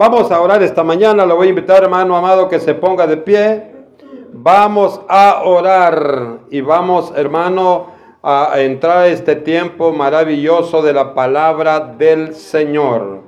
Vamos 0.00 0.30
a 0.30 0.40
orar 0.40 0.62
esta 0.62 0.82
mañana. 0.82 1.26
Lo 1.26 1.36
voy 1.36 1.48
a 1.48 1.50
invitar, 1.50 1.82
hermano 1.82 2.16
amado, 2.16 2.48
que 2.48 2.58
se 2.58 2.72
ponga 2.72 3.06
de 3.06 3.18
pie. 3.18 3.70
Vamos 4.32 4.98
a 5.06 5.42
orar 5.44 6.38
y 6.48 6.62
vamos, 6.62 7.12
hermano, 7.14 7.88
a 8.22 8.54
entrar 8.60 8.96
a 8.96 9.06
este 9.08 9.36
tiempo 9.36 9.92
maravilloso 9.92 10.80
de 10.80 10.94
la 10.94 11.12
palabra 11.12 11.80
del 11.80 12.34
Señor. 12.34 13.24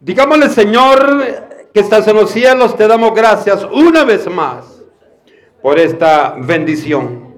Digámosle, 0.00 0.48
Señor, 0.48 1.22
que 1.74 1.80
estás 1.80 2.08
en 2.08 2.16
los 2.16 2.30
cielos, 2.30 2.74
te 2.74 2.88
damos 2.88 3.14
gracias 3.14 3.62
una 3.70 4.04
vez 4.04 4.26
más 4.30 4.82
por 5.60 5.78
esta 5.78 6.34
bendición. 6.38 7.34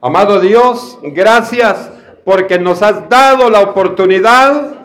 Amado 0.00 0.40
Dios, 0.40 0.98
gracias 1.04 1.88
porque 2.24 2.58
nos 2.58 2.82
has 2.82 3.08
dado 3.08 3.48
la 3.48 3.60
oportunidad 3.60 4.83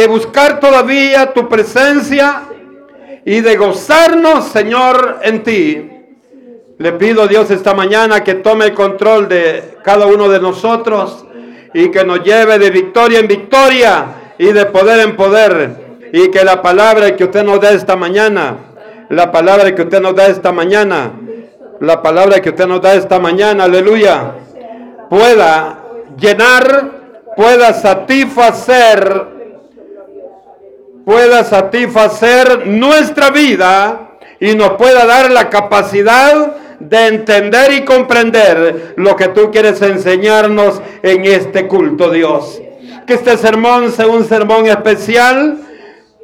de 0.00 0.06
buscar 0.06 0.60
todavía 0.60 1.34
tu 1.34 1.46
presencia 1.46 2.44
y 3.22 3.42
de 3.42 3.54
gozarnos, 3.58 4.46
Señor, 4.46 5.18
en 5.22 5.42
ti. 5.42 5.90
Le 6.78 6.92
pido 6.92 7.24
a 7.24 7.26
Dios 7.26 7.50
esta 7.50 7.74
mañana 7.74 8.24
que 8.24 8.36
tome 8.36 8.64
el 8.64 8.72
control 8.72 9.28
de 9.28 9.76
cada 9.84 10.06
uno 10.06 10.30
de 10.30 10.40
nosotros 10.40 11.26
y 11.74 11.90
que 11.90 12.02
nos 12.02 12.24
lleve 12.24 12.58
de 12.58 12.70
victoria 12.70 13.18
en 13.18 13.28
victoria 13.28 14.06
y 14.38 14.46
de 14.46 14.64
poder 14.64 15.00
en 15.00 15.16
poder. 15.16 15.98
Y 16.14 16.30
que 16.30 16.44
la 16.44 16.62
palabra 16.62 17.14
que 17.14 17.24
usted 17.24 17.44
nos 17.44 17.60
da 17.60 17.72
esta 17.72 17.94
mañana, 17.94 18.56
la 19.10 19.30
palabra 19.30 19.74
que 19.74 19.82
usted 19.82 20.00
nos 20.00 20.16
da 20.16 20.28
esta 20.28 20.50
mañana, 20.50 21.12
la 21.78 22.00
palabra 22.00 22.40
que 22.40 22.48
usted 22.48 22.66
nos 22.66 22.80
da 22.80 22.94
esta 22.94 23.20
mañana, 23.20 23.64
aleluya, 23.64 24.32
pueda 25.10 25.78
llenar, 26.18 26.90
pueda 27.36 27.74
satisfacer, 27.74 29.39
pueda 31.10 31.42
satisfacer 31.42 32.68
nuestra 32.68 33.30
vida 33.30 34.12
y 34.38 34.54
nos 34.54 34.74
pueda 34.74 35.04
dar 35.06 35.28
la 35.32 35.50
capacidad 35.50 36.54
de 36.78 37.06
entender 37.08 37.72
y 37.72 37.84
comprender 37.84 38.94
lo 38.96 39.16
que 39.16 39.26
tú 39.26 39.50
quieres 39.50 39.82
enseñarnos 39.82 40.80
en 41.02 41.24
este 41.24 41.66
culto, 41.66 42.10
Dios. 42.10 42.62
Que 43.08 43.14
este 43.14 43.36
sermón 43.36 43.90
sea 43.90 44.06
un 44.06 44.24
sermón 44.24 44.66
especial 44.66 45.58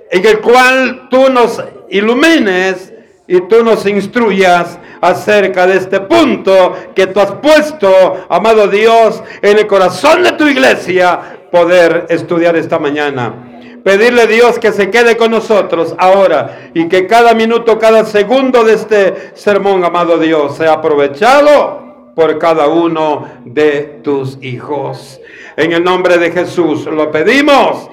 en 0.09 0.25
el 0.25 0.39
cual 0.39 1.09
tú 1.11 1.31
nos 1.31 1.61
ilumines 1.91 2.93
y 3.27 3.41
tú 3.41 3.65
nos 3.65 3.85
instruyas 3.87 4.79
acerca 5.01 5.67
de 5.67 5.79
este 5.79 5.99
punto 5.99 6.77
que 6.95 7.09
tú 7.09 7.19
has 7.19 7.33
puesto, 7.33 8.25
amado 8.29 8.69
Dios, 8.69 9.21
en 9.43 9.59
el 9.59 9.67
corazón 9.67 10.23
de 10.23 10.31
tu 10.31 10.47
iglesia, 10.47 11.39
poder 11.51 12.07
estudiar 12.09 12.55
esta 12.55 12.79
mañana. 12.79 13.56
Pedirle 13.87 14.23
a 14.23 14.27
Dios 14.27 14.59
que 14.59 14.73
se 14.73 14.91
quede 14.91 15.17
con 15.17 15.31
nosotros 15.31 15.95
ahora 15.97 16.71
y 16.75 16.89
que 16.89 17.07
cada 17.07 17.35
minuto, 17.35 17.79
cada 17.79 18.05
segundo 18.05 18.65
de 18.65 18.75
este 18.75 19.31
sermón, 19.37 19.85
amado 19.85 20.19
Dios, 20.19 20.57
sea 20.57 20.73
aprovechado 20.73 22.13
por 22.17 22.37
cada 22.41 22.67
uno 22.67 23.29
de 23.45 24.01
tus 24.03 24.43
hijos. 24.43 25.21
En 25.57 25.71
el 25.71 25.85
nombre 25.85 26.19
de 26.19 26.33
Jesús 26.33 26.85
lo 26.87 27.13
pedimos. 27.13 27.89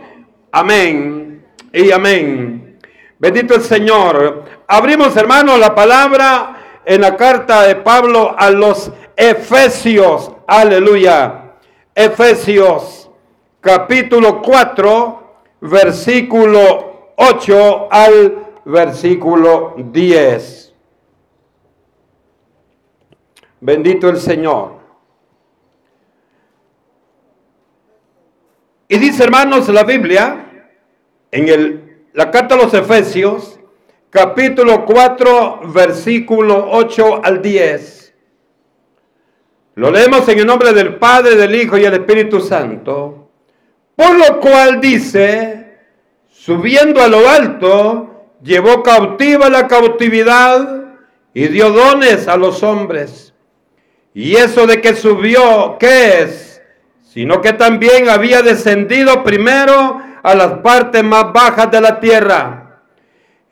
Amén 0.52 1.46
y 1.72 1.92
amén. 1.92 2.80
Bendito 3.20 3.54
el 3.54 3.62
Señor. 3.62 4.46
Abrimos, 4.66 5.16
hermanos, 5.16 5.60
la 5.60 5.76
palabra 5.76 6.82
en 6.86 7.02
la 7.02 7.16
carta 7.16 7.68
de 7.68 7.76
Pablo 7.76 8.34
a 8.36 8.50
los 8.50 8.92
Efesios. 9.16 10.32
Aleluya. 10.48 11.52
Efesios 11.94 13.12
capítulo 13.62 14.42
4 14.42 15.23
versículo 15.64 17.14
8 17.16 17.88
al 17.90 18.48
versículo 18.66 19.76
10. 19.78 20.74
Bendito 23.62 24.10
el 24.10 24.18
Señor. 24.18 24.74
Y 28.90 28.98
dice, 28.98 29.24
hermanos, 29.24 29.70
la 29.70 29.84
Biblia, 29.84 30.68
en 31.32 31.48
el, 31.48 32.08
la 32.14 32.30
carta 32.30 32.56
a 32.56 32.58
los 32.58 32.74
Efesios, 32.74 33.60
capítulo 34.10 34.86
4, 34.86 35.62
versículo 35.74 36.68
8 36.72 37.22
al 37.24 37.42
10. 37.42 38.14
Lo 39.76 39.90
leemos 39.90 40.28
en 40.28 40.40
el 40.40 40.46
nombre 40.46 40.74
del 40.74 40.98
Padre, 40.98 41.36
del 41.36 41.56
Hijo 41.56 41.78
y 41.78 41.82
del 41.82 41.94
Espíritu 41.94 42.42
Santo. 42.42 43.23
Por 43.96 44.16
lo 44.16 44.40
cual 44.40 44.82
dice, 44.82 45.78
subiendo 46.30 47.02
a 47.02 47.08
lo 47.08 47.30
alto, 47.30 48.28
llevó 48.42 48.82
cautiva 48.84 49.50
la 49.50 49.68
cautividad 49.68 50.84
y 51.34 51.48
dio 51.48 51.72
dones 51.72 52.28
a 52.28 52.38
los 52.38 52.64
hombres. 52.64 53.34
Y 54.14 54.36
eso 54.36 54.68
de 54.68 54.82
que 54.82 54.96
subió, 54.96 55.78
¿qué 55.80 56.22
es? 56.22 56.62
Sino 57.04 57.42
que 57.42 57.54
también 57.54 58.10
había 58.10 58.42
descendido 58.42 59.24
primero 59.24 60.02
a 60.24 60.36
las 60.36 60.60
partes 60.60 61.04
más 61.04 61.32
bajas 61.32 61.70
de 61.70 61.82
la 61.82 62.00
tierra. 62.00 62.82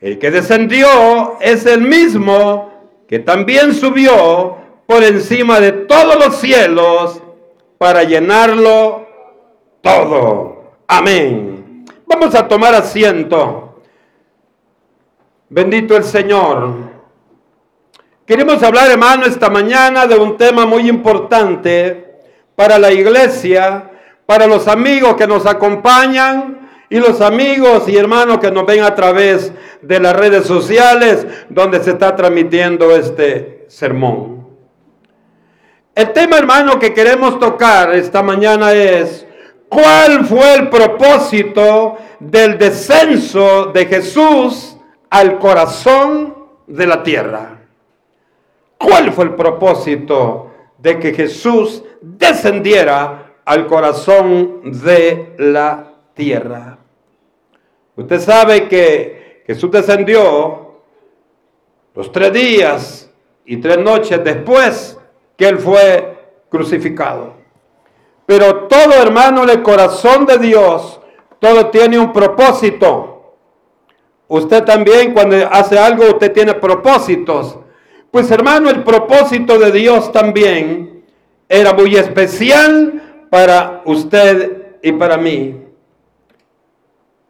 El 0.00 0.18
que 0.18 0.30
descendió 0.30 1.38
es 1.40 1.64
el 1.66 1.82
mismo 1.82 2.72
que 3.06 3.20
también 3.20 3.74
subió 3.74 4.56
por 4.86 5.04
encima 5.04 5.60
de 5.60 5.72
todos 5.72 6.16
los 6.16 6.40
cielos 6.40 7.22
para 7.78 8.02
llenarlo 8.04 9.01
todo. 9.82 10.62
Amén. 10.86 11.84
Vamos 12.06 12.34
a 12.34 12.46
tomar 12.46 12.74
asiento. 12.74 13.82
Bendito 15.48 15.96
el 15.96 16.04
Señor. 16.04 16.92
Queremos 18.24 18.62
hablar, 18.62 18.90
hermano, 18.90 19.26
esta 19.26 19.50
mañana 19.50 20.06
de 20.06 20.16
un 20.16 20.36
tema 20.36 20.64
muy 20.64 20.88
importante 20.88 22.22
para 22.54 22.78
la 22.78 22.92
iglesia, 22.92 23.90
para 24.24 24.46
los 24.46 24.68
amigos 24.68 25.16
que 25.16 25.26
nos 25.26 25.44
acompañan 25.44 26.70
y 26.88 26.98
los 26.98 27.20
amigos 27.20 27.88
y 27.88 27.96
hermanos 27.96 28.38
que 28.38 28.50
nos 28.50 28.64
ven 28.64 28.84
a 28.84 28.94
través 28.94 29.52
de 29.82 29.98
las 29.98 30.14
redes 30.14 30.46
sociales 30.46 31.26
donde 31.48 31.82
se 31.82 31.90
está 31.90 32.14
transmitiendo 32.14 32.94
este 32.94 33.64
sermón. 33.68 34.46
El 35.94 36.12
tema, 36.12 36.38
hermano, 36.38 36.78
que 36.78 36.94
queremos 36.94 37.38
tocar 37.38 37.94
esta 37.94 38.22
mañana 38.22 38.72
es 38.72 39.26
¿Cuál 39.72 40.26
fue 40.26 40.54
el 40.56 40.68
propósito 40.68 41.96
del 42.20 42.58
descenso 42.58 43.72
de 43.72 43.86
Jesús 43.86 44.76
al 45.08 45.38
corazón 45.38 46.36
de 46.66 46.86
la 46.86 47.02
tierra? 47.02 47.62
¿Cuál 48.76 49.12
fue 49.12 49.24
el 49.24 49.34
propósito 49.34 50.50
de 50.76 50.98
que 50.98 51.14
Jesús 51.14 51.82
descendiera 52.02 53.36
al 53.46 53.66
corazón 53.66 54.60
de 54.82 55.36
la 55.38 55.94
tierra? 56.12 56.76
Usted 57.96 58.20
sabe 58.20 58.68
que 58.68 59.42
Jesús 59.46 59.70
descendió 59.70 60.82
los 61.94 62.12
tres 62.12 62.30
días 62.30 63.10
y 63.46 63.56
tres 63.56 63.78
noches 63.78 64.22
después 64.22 64.98
que 65.38 65.48
él 65.48 65.58
fue 65.58 66.18
crucificado. 66.50 67.41
Pero 68.26 68.64
todo 68.68 68.94
hermano, 68.94 69.44
el 69.44 69.62
corazón 69.62 70.26
de 70.26 70.38
Dios, 70.38 71.00
todo 71.38 71.70
tiene 71.70 71.98
un 71.98 72.12
propósito. 72.12 73.34
Usted 74.28 74.64
también 74.64 75.12
cuando 75.12 75.36
hace 75.50 75.78
algo, 75.78 76.06
usted 76.06 76.32
tiene 76.32 76.54
propósitos. 76.54 77.58
Pues 78.10 78.30
hermano, 78.30 78.70
el 78.70 78.82
propósito 78.84 79.58
de 79.58 79.72
Dios 79.72 80.12
también 80.12 81.02
era 81.48 81.72
muy 81.72 81.96
especial 81.96 83.26
para 83.28 83.82
usted 83.84 84.76
y 84.82 84.92
para 84.92 85.16
mí. 85.16 85.62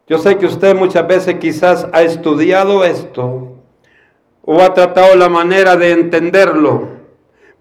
Yo 0.07 0.17
sé 0.17 0.37
que 0.37 0.45
usted 0.45 0.75
muchas 0.75 1.07
veces 1.07 1.35
quizás 1.35 1.87
ha 1.91 2.01
estudiado 2.03 2.83
esto 2.83 3.53
o 4.45 4.61
ha 4.61 4.73
tratado 4.73 5.15
la 5.15 5.29
manera 5.29 5.75
de 5.75 5.91
entenderlo. 5.91 6.89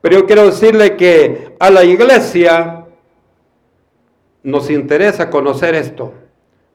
Pero 0.01 0.19
yo 0.19 0.27
quiero 0.27 0.47
decirle 0.47 0.97
que 0.97 1.55
a 1.61 1.71
la 1.71 1.85
iglesia 1.85 2.82
nos 4.43 4.71
interesa 4.71 5.31
conocer 5.31 5.75
esto. 5.75 6.13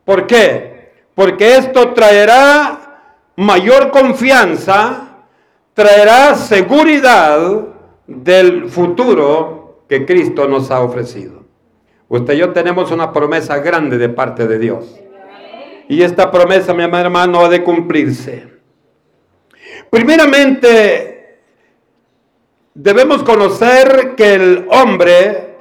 ¿Por 0.06 0.28
qué? 0.28 0.92
Porque 1.16 1.58
esto 1.58 1.94
traerá 1.94 2.88
mayor 3.36 3.92
confianza, 3.92 5.26
traerá 5.74 6.36
seguridad 6.36 7.68
del 8.08 8.70
futuro 8.70 9.84
que 9.90 10.06
Cristo 10.06 10.48
nos 10.48 10.72
ha 10.72 10.82
ofrecido. 10.82 11.44
Usted 12.10 12.34
y 12.36 12.38
yo 12.38 12.54
tenemos 12.54 12.92
una 12.92 13.12
promesa 13.12 13.58
grande 13.60 13.98
de 13.98 14.10
parte 14.10 14.48
de 14.48 14.60
Dios. 14.60 15.00
Y 15.90 16.02
esta 16.02 16.32
promesa, 16.32 16.74
mi 16.74 16.84
hermano, 16.84 17.42
ha 17.42 17.50
de 17.50 17.64
cumplirse. 17.64 18.48
Primeramente, 19.90 21.40
debemos 22.74 23.24
conocer 23.24 24.14
que 24.16 24.36
el 24.36 24.68
hombre, 24.70 25.56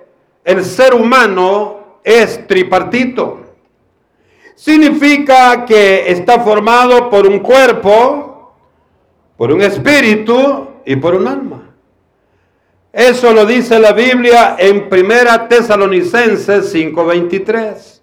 el 0.45 0.65
ser 0.65 0.95
humano, 0.95 1.86
es 2.07 2.47
tripartito. 2.47 3.41
significa 4.55 5.67
que 5.67 6.11
está 6.11 6.41
formado 6.41 7.11
por 7.11 7.27
un 7.27 7.41
cuerpo, 7.41 8.55
por 9.37 9.53
un 9.53 9.61
espíritu 9.61 10.69
y 10.87 10.97
por 10.97 11.15
un 11.15 11.29
alma. 11.29 11.75
Eso 12.91 13.35
lo 13.35 13.45
dice 13.45 13.79
la 13.79 13.93
Biblia 13.93 14.57
en 14.59 14.89
Primera 14.89 15.47
Tesalonicenses 15.49 16.73
5:23. 16.73 18.01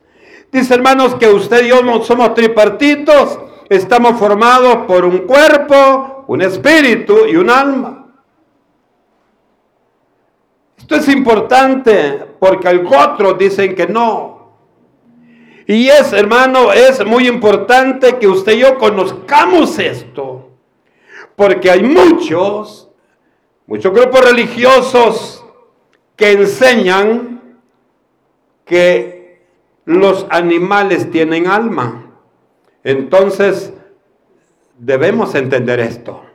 Dice, 0.52 0.74
hermanos, 0.76 1.16
que 1.16 1.30
usted 1.30 1.66
y 1.66 1.70
yo 1.70 2.04
somos 2.04 2.36
tripartitos, 2.36 3.40
estamos 3.70 4.20
formados 4.20 4.86
por 4.86 5.06
un 5.06 5.20
cuerpo, 5.20 6.26
un 6.28 6.42
espíritu 6.44 7.26
y 7.26 7.38
un 7.38 7.50
alma. 7.50 8.06
Esto 10.78 10.98
es 10.98 11.08
importante 11.08 12.32
porque 12.44 12.68
otros 12.68 13.38
dicen 13.38 13.74
que 13.74 13.88
no. 13.88 14.51
Y 15.66 15.88
es, 15.88 16.12
hermano, 16.12 16.74
es 16.74 17.06
muy 17.06 17.25
importante 17.25 18.19
que 18.19 18.28
usted 18.28 18.51
y 18.51 18.60
yo 18.60 18.78
conozcamos 18.78 19.80
esto. 19.80 20.50
Porque 21.38 21.72
hay 21.72 21.84
muchos, 21.84 22.90
muchos 23.66 23.94
grupos 23.94 24.25
religiosos 24.25 25.45
que 26.18 26.34
enseñan 26.34 27.42
que 28.66 29.42
los 29.86 30.28
animales 30.30 31.10
tienen 31.12 31.48
alma. 31.48 32.12
Entonces, 32.84 33.72
debemos 34.78 35.34
entender 35.34 35.80
esto. 35.80 36.25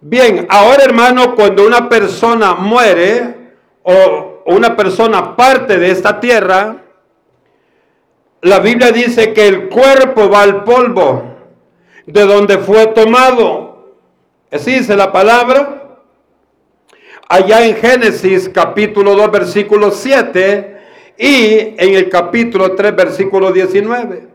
Bien, 0.00 0.46
ahora 0.48 0.84
hermano, 0.84 1.34
cuando 1.34 1.66
una 1.66 1.88
persona 1.88 2.54
muere 2.54 3.54
o 3.82 4.30
una 4.50 4.76
persona 4.76 5.36
parte 5.36 5.78
de 5.78 5.90
esta 5.90 6.20
tierra, 6.20 6.76
la 8.42 8.58
Biblia 8.58 8.90
dice 8.90 9.32
que 9.32 9.46
el 9.46 9.68
cuerpo 9.68 10.28
va 10.28 10.42
al 10.42 10.64
polvo 10.64 11.36
de 12.06 12.24
donde 12.24 12.58
fue 12.58 12.88
tomado. 12.88 13.96
Así 14.50 14.72
dice 14.72 14.96
la 14.96 15.12
palabra. 15.12 15.98
Allá 17.28 17.64
en 17.64 17.76
Génesis 17.76 18.48
capítulo 18.48 19.14
2 19.14 19.30
versículo 19.30 19.90
7 19.90 20.78
y 21.16 21.74
en 21.76 21.94
el 21.94 22.08
capítulo 22.08 22.74
3, 22.74 22.96
versículo 22.96 23.52
19. 23.52 24.26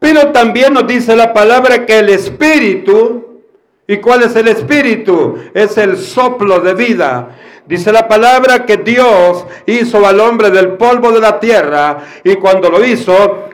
Pero 0.00 0.32
también 0.32 0.74
nos 0.74 0.86
dice 0.86 1.14
la 1.14 1.32
palabra 1.32 1.86
que 1.86 2.00
el 2.00 2.08
espíritu, 2.08 3.42
¿y 3.86 3.98
cuál 3.98 4.24
es 4.24 4.34
el 4.34 4.48
espíritu? 4.48 5.36
Es 5.54 5.78
el 5.78 5.96
soplo 5.96 6.58
de 6.58 6.74
vida. 6.74 7.38
Dice 7.70 7.92
la 7.92 8.08
palabra 8.08 8.66
que 8.66 8.78
Dios 8.78 9.46
hizo 9.64 10.04
al 10.04 10.18
hombre 10.18 10.50
del 10.50 10.70
polvo 10.70 11.12
de 11.12 11.20
la 11.20 11.38
tierra 11.38 11.98
y 12.24 12.34
cuando 12.34 12.68
lo 12.68 12.84
hizo, 12.84 13.44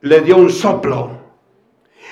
le 0.00 0.20
dio 0.22 0.38
un 0.38 0.48
soplo. 0.48 1.10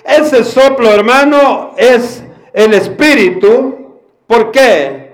Ese 0.04 0.44
soplo, 0.44 0.92
hermano, 0.92 1.72
es 1.78 2.22
el 2.52 2.74
espíritu. 2.74 3.98
¿Por 4.26 4.50
qué? 4.50 5.04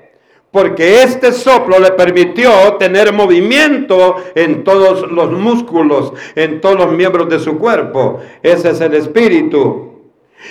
porque 0.50 1.04
este 1.04 1.30
soplo 1.30 1.78
le 1.78 1.92
permitió 1.92 2.74
tener 2.74 3.12
movimiento 3.12 4.16
en 4.34 4.64
todos 4.64 5.08
los 5.08 5.30
músculos, 5.30 6.12
en 6.34 6.60
todos 6.60 6.74
los 6.74 6.90
miembros 6.90 7.28
de 7.28 7.38
su 7.38 7.56
cuerpo. 7.56 8.18
Ese 8.42 8.70
es 8.70 8.80
el 8.80 8.94
espíritu. 8.94 10.10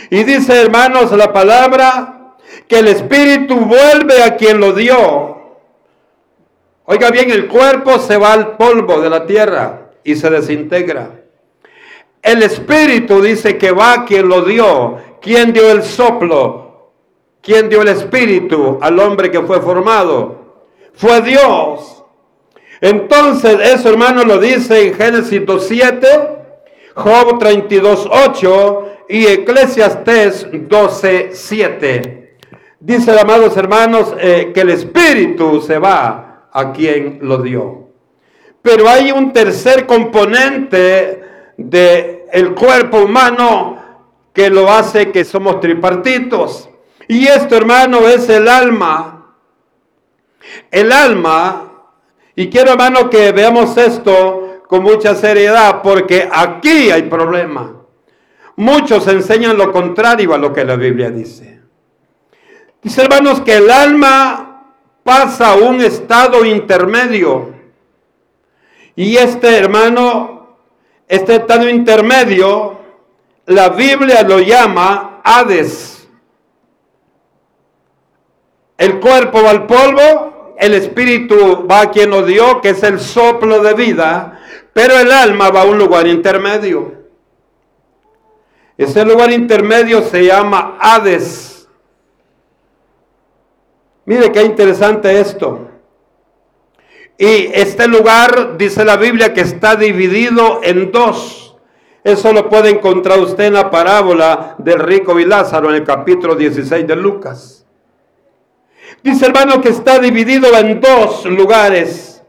Y 0.10 0.24
dice, 0.24 0.62
hermanos, 0.62 1.12
la 1.12 1.33
palabra 1.33 2.19
que 2.69 2.80
el 2.80 2.88
espíritu 2.88 3.56
vuelve 3.56 4.21
a 4.24 4.38
quien 4.38 4.60
lo 4.60 4.74
dio. 4.74 5.57
Oiga 6.86 7.10
bien, 7.10 7.31
el 7.31 7.48
cuerpo 7.48 7.98
se 7.98 8.16
va 8.16 8.33
al 8.33 8.57
polvo 8.57 9.01
de 9.01 9.10
la 9.10 9.25
tierra 9.25 9.89
y 10.04 10.16
se 10.16 10.30
desintegra. 10.30 11.19
El 12.21 12.44
espíritu 12.44 13.24
dice 13.24 13.57
que 13.57 13.71
va 13.71 13.94
a 13.94 14.06
quien 14.06 14.30
lo 14.30 14.44
dio. 14.44 14.98
¿Quién 15.19 15.51
dio 15.51 15.71
el 15.71 15.81
soplo? 15.81 16.92
¿Quién 17.42 17.69
dio 17.69 17.81
el 17.81 17.88
espíritu 17.88 18.77
al 18.81 19.00
hombre 19.00 19.31
que 19.31 19.42
fue 19.42 19.60
formado? 19.62 20.68
Fue 20.94 21.22
Dios. 21.22 22.04
Entonces, 22.81 23.60
eso 23.62 23.89
hermano 23.89 24.24
lo 24.24 24.38
dice 24.38 24.88
en 24.88 24.94
Génesis 24.94 25.42
2.7, 25.42 26.38
Job 26.94 27.39
32.8 27.39 28.86
y 29.10 29.25
Eclesiastes 29.25 30.51
12.7. 30.51 32.29
Dice, 32.80 33.20
amados 33.20 33.58
hermanos, 33.58 34.16
eh, 34.20 34.52
que 34.54 34.62
el 34.62 34.70
espíritu 34.70 35.62
se 35.62 35.78
va 35.78 36.48
a 36.52 36.72
quien 36.72 37.20
lo 37.22 37.42
dio. 37.42 37.90
Pero 38.62 38.88
hay 38.88 39.12
un 39.12 39.34
tercer 39.34 39.86
componente 39.86 41.22
del 41.58 42.20
el 42.31 42.54
cuerpo 42.54 43.00
humano 43.00 43.78
que 44.34 44.50
lo 44.50 44.72
hace 44.72 45.12
que 45.12 45.26
somos 45.26 45.60
tripartitos. 45.60 46.70
Y 47.08 47.28
esto, 47.28 47.58
hermano, 47.58 48.08
es 48.08 48.30
el 48.30 48.48
alma. 48.48 49.36
El 50.72 50.92
alma, 50.92 51.70
y 52.36 52.50
quiero, 52.50 52.72
hermano, 52.72 53.10
que 53.10 53.32
veamos 53.32 53.75
esto 53.78 54.62
con 54.68 54.84
mucha 54.84 55.16
seriedad, 55.16 55.82
porque 55.82 56.30
aquí 56.32 56.92
hay 56.92 57.04
problema. 57.04 57.75
Muchos 58.56 59.08
enseñan 59.08 59.58
lo 59.58 59.72
contrario 59.72 60.34
a 60.34 60.38
lo 60.38 60.54
que 60.54 60.64
la 60.64 60.75
Biblia 60.75 61.10
dice. 61.10 61.49
Dice, 62.81 63.02
hermanos, 63.02 63.42
que 63.42 63.58
el 63.58 63.70
alma 63.70 64.50
pasa 65.04 65.52
a 65.52 65.56
un 65.56 65.81
estado 65.81 66.46
intermedio. 66.46 67.54
Y 68.96 69.18
este, 69.18 69.58
hermano, 69.58 70.58
este 71.08 71.36
estado 71.36 71.68
intermedio, 71.68 72.78
la 73.48 73.70
Biblia 73.70 74.24
lo 74.24 74.40
llama 74.40 75.22
Hades. 75.24 76.08
El 78.78 79.00
cuerpo 79.00 79.44
va 79.44 79.50
al 79.50 79.66
polvo, 79.66 80.56
el 80.58 80.74
espíritu 80.74 81.68
va 81.70 81.82
a 81.82 81.92
quien 81.92 82.10
lo 82.10 82.24
dio, 82.24 82.62
que 82.62 82.70
es 82.70 82.84
el 82.84 83.00
soplo 83.00 83.62
de 83.62 83.74
vida, 83.74 84.40
pero 84.72 84.98
el 84.98 85.12
alma 85.12 85.50
va 85.50 85.64
a 85.64 85.66
un 85.66 85.78
lugar 85.78 86.08
intermedio. 86.08 86.94
Ese 88.78 89.04
lugar 89.04 89.32
intermedio 89.32 90.02
se 90.04 90.24
llama 90.24 90.78
Hades. 90.80 91.59
Mire 94.10 94.32
qué 94.32 94.42
interesante 94.42 95.20
esto. 95.20 95.68
Y 97.16 97.52
este 97.54 97.88
lugar, 97.88 98.58
dice 98.58 98.84
la 98.84 98.98
Biblia, 98.98 99.36
que 99.36 99.42
está 99.42 99.76
dividido 99.76 100.62
en 100.64 100.92
dos. 100.92 101.56
Eso 102.04 102.34
lo 102.34 102.50
puede 102.50 102.72
encontrar 102.72 103.20
usted 103.20 103.44
en 103.44 103.54
la 103.54 103.70
parábola 103.70 104.56
del 104.58 104.80
rico 104.80 105.20
y 105.20 105.25
Lázaro 105.25 105.70
en 105.70 105.75
el 105.75 105.84
capítulo 105.84 106.34
16 106.34 106.88
de 106.88 106.96
Lucas. 106.96 107.68
Dice 109.04 109.28
hermano 109.28 109.62
que 109.62 109.70
está 109.70 110.00
dividido 110.00 110.58
en 110.58 110.82
dos 110.82 111.25
lugares. 111.25 112.24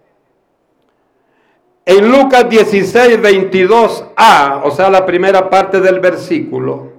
En 1.86 2.12
Lucas 2.12 2.46
16, 2.46 3.22
22a, 3.22 4.60
o 4.64 4.70
sea, 4.70 4.90
la 4.90 5.06
primera 5.06 5.48
parte 5.48 5.80
del 5.80 5.98
versículo. 5.98 6.92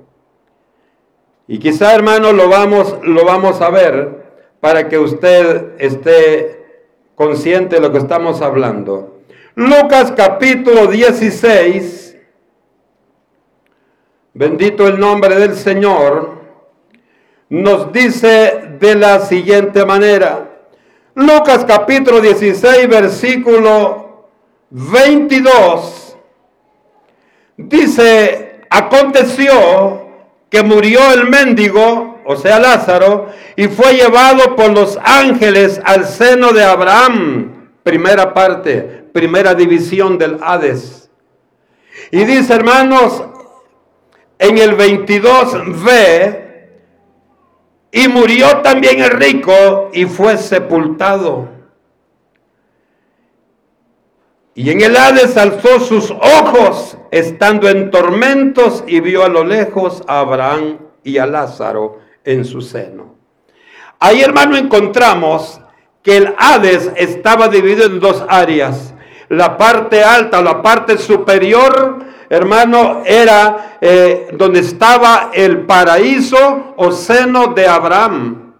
Y 1.47 1.59
quizá 1.59 1.93
hermano 1.93 2.33
lo 2.33 2.49
vamos, 2.49 2.97
lo 3.03 3.23
vamos 3.23 3.61
a 3.61 3.69
ver 3.69 4.20
para 4.61 4.87
que 4.87 4.97
usted 4.97 5.73
esté 5.79 6.85
consciente 7.15 7.75
de 7.75 7.81
lo 7.81 7.91
que 7.91 7.97
estamos 7.97 8.41
hablando. 8.41 9.19
Lucas 9.55 10.13
capítulo 10.15 10.87
16, 10.87 12.15
bendito 14.33 14.87
el 14.87 14.97
nombre 14.97 15.35
del 15.35 15.55
Señor 15.55 16.39
nos 17.51 17.91
dice 17.91 18.77
de 18.79 18.95
la 18.95 19.19
siguiente 19.19 19.85
manera. 19.85 20.51
Lucas 21.15 21.65
capítulo 21.65 22.21
16, 22.21 22.87
versículo 22.87 24.29
22. 24.69 26.15
Dice, 27.57 28.61
aconteció 28.69 30.07
que 30.49 30.63
murió 30.63 31.11
el 31.11 31.29
mendigo, 31.29 32.10
o 32.31 32.37
sea 32.37 32.59
Lázaro, 32.59 33.27
y 33.55 33.67
fue 33.67 33.93
llevado 33.93 34.55
por 34.55 34.71
los 34.71 34.97
ángeles 35.03 35.81
al 35.83 36.05
seno 36.05 36.53
de 36.53 36.63
Abraham. 36.63 37.69
Primera 37.83 38.33
parte, 38.33 39.05
primera 39.11 39.53
división 39.53 40.17
del 40.17 40.37
Hades. 40.41 41.09
Y 42.11 42.23
dice, 42.23 42.53
hermanos, 42.53 43.23
en 44.39 44.57
el 44.57 44.77
22b, 44.77 46.41
y 47.91 48.07
murió 48.07 48.57
también 48.61 49.01
el 49.01 49.11
rico 49.11 49.89
y 49.93 50.05
fue 50.05 50.37
sepultado. 50.37 51.49
Y 54.55 54.69
en 54.69 54.81
el 54.81 54.95
Hades 54.95 55.37
alzó 55.37 55.79
sus 55.79 56.11
ojos, 56.11 56.97
estando 57.11 57.69
en 57.69 57.91
tormentos, 57.91 58.83
y 58.87 58.99
vio 58.99 59.23
a 59.23 59.29
lo 59.29 59.43
lejos 59.43 60.03
a 60.07 60.19
Abraham 60.19 60.77
y 61.03 61.17
a 61.17 61.25
Lázaro 61.25 62.00
en 62.23 62.45
su 62.45 62.61
seno. 62.61 63.15
Ahí, 63.99 64.21
hermano, 64.21 64.55
encontramos 64.57 65.61
que 66.03 66.17
el 66.17 66.35
Hades 66.37 66.91
estaba 66.95 67.47
dividido 67.47 67.85
en 67.85 67.99
dos 67.99 68.23
áreas. 68.27 68.93
La 69.29 69.57
parte 69.57 70.03
alta, 70.03 70.41
la 70.41 70.61
parte 70.61 70.97
superior, 70.97 71.99
hermano, 72.29 73.03
era 73.05 73.77
eh, 73.79 74.29
donde 74.33 74.59
estaba 74.59 75.29
el 75.33 75.61
paraíso 75.65 76.73
o 76.75 76.91
seno 76.91 77.47
de 77.47 77.67
Abraham. 77.67 78.53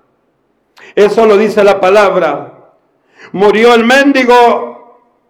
Eso 0.95 1.25
lo 1.25 1.37
dice 1.37 1.63
la 1.63 1.79
palabra. 1.79 2.53
Murió 3.31 3.73
el 3.73 3.85
mendigo 3.85 4.71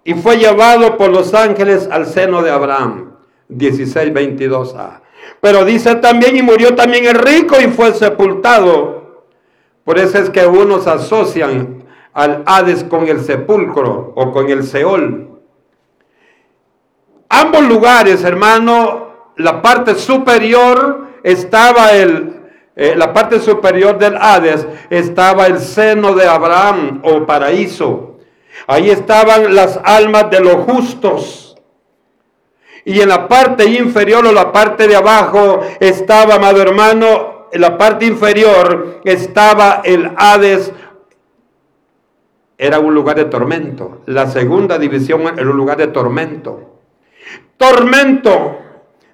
y 0.03 0.13
fue 0.13 0.37
llevado 0.37 0.97
por 0.97 1.09
los 1.09 1.33
ángeles 1.33 1.87
al 1.91 2.05
seno 2.05 2.41
de 2.41 2.51
Abraham. 2.51 3.13
16, 3.47 4.13
22a. 4.13 5.01
Pero 5.39 5.65
dice 5.65 5.95
también, 5.95 6.37
y 6.37 6.41
murió 6.41 6.75
también 6.75 7.05
el 7.05 7.15
rico 7.15 7.55
y 7.59 7.67
fue 7.67 7.93
sepultado. 7.93 9.25
Por 9.83 9.97
eso 9.97 10.19
es 10.19 10.29
que 10.29 10.45
unos 10.45 10.87
asocian 10.87 11.83
al 12.13 12.43
Hades 12.45 12.83
con 12.83 13.07
el 13.07 13.21
sepulcro 13.21 14.13
o 14.15 14.31
con 14.31 14.49
el 14.49 14.63
Seol. 14.63 15.39
Ambos 17.29 17.63
lugares, 17.63 18.23
hermano, 18.23 19.31
la 19.37 19.61
parte 19.61 19.95
superior 19.95 21.07
estaba 21.23 21.91
el, 21.91 22.41
eh, 22.75 22.93
la 22.95 23.13
parte 23.13 23.39
superior 23.39 23.97
del 23.97 24.17
Hades 24.17 24.67
estaba 24.89 25.47
el 25.47 25.59
seno 25.59 26.13
de 26.13 26.27
Abraham 26.27 27.01
o 27.03 27.25
paraíso. 27.25 28.19
Ahí 28.67 28.89
estaban 28.89 29.55
las 29.55 29.79
almas 29.83 30.29
de 30.29 30.41
los 30.41 30.55
justos. 30.65 31.50
Y 32.85 32.99
en 33.01 33.09
la 33.09 33.27
parte 33.27 33.65
inferior 33.65 34.25
o 34.25 34.31
la 34.31 34.51
parte 34.51 34.87
de 34.87 34.95
abajo 34.95 35.61
estaba, 35.79 36.35
amado 36.35 36.61
hermano, 36.61 37.47
en 37.51 37.61
la 37.61 37.77
parte 37.77 38.05
inferior 38.05 39.01
estaba 39.03 39.81
el 39.83 40.11
Hades. 40.17 40.71
Era 42.57 42.79
un 42.79 42.93
lugar 42.93 43.17
de 43.17 43.25
tormento. 43.25 44.01
La 44.05 44.27
segunda 44.27 44.77
división 44.77 45.21
era 45.37 45.49
un 45.49 45.57
lugar 45.57 45.77
de 45.77 45.87
tormento 45.87 46.71
tormento. 47.61 48.57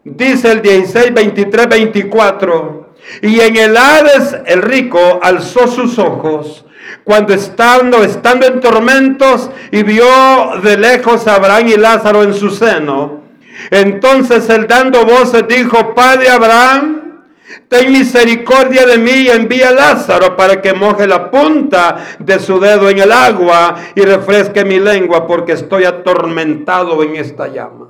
Dice 0.06 0.54
el 0.54 0.62
16, 0.62 1.14
23, 1.14 1.68
24. 1.68 2.94
Y 3.22 3.42
en 3.42 3.58
el 3.58 3.76
Hades 3.76 4.38
el 4.46 4.62
rico 4.62 5.20
alzó 5.22 5.68
sus 5.68 6.00
ojos 6.00 6.66
cuando 7.04 7.34
estando, 7.34 8.02
estando 8.04 8.48
en 8.48 8.62
tormentos 8.62 9.52
y 9.72 9.84
vio 9.84 10.06
de 10.64 10.78
lejos 10.78 11.28
a 11.28 11.36
Abraham 11.36 11.68
y 11.68 11.76
Lázaro 11.76 12.24
en 12.24 12.34
su 12.34 12.50
seno. 12.50 13.17
Entonces 13.72 14.50
él 14.50 14.68
dando 14.68 15.06
voces 15.06 15.48
dijo, 15.48 15.94
Padre 15.94 16.30
Abraham, 16.30 17.24
ten 17.68 17.92
misericordia 17.92 18.86
de 18.86 18.98
mí 18.98 19.12
y 19.12 19.30
envía 19.30 19.70
a 19.70 19.74
Lázaro 19.74 20.36
para 20.36 20.62
que 20.62 20.74
moje 20.74 21.08
la 21.08 21.30
punta 21.30 22.06
de 22.20 22.40
su 22.40 22.60
dedo 22.60 22.90
en 22.90 23.00
el 23.00 23.12
agua 23.12 23.76
y 23.96 24.02
refresque 24.02 24.64
mi 24.64 24.80
lengua 24.80 25.28
porque 25.28 25.54
estoy 25.54 25.86
atormentado 25.86 27.04
en 27.04 27.16
esta 27.16 27.48
llama. 27.48 27.90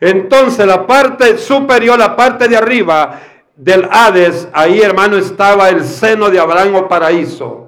Entonces 0.00 0.66
la 0.66 0.86
parte 0.86 1.38
superior, 1.38 1.98
la 1.98 2.16
parte 2.16 2.48
de 2.48 2.56
arriba 2.56 3.20
del 3.56 3.88
Hades, 3.90 4.48
ahí 4.52 4.80
hermano 4.80 5.16
estaba 5.16 5.70
el 5.70 5.84
seno 5.84 6.28
de 6.28 6.38
Abraham 6.38 6.74
o 6.74 6.88
paraíso. 6.88 7.66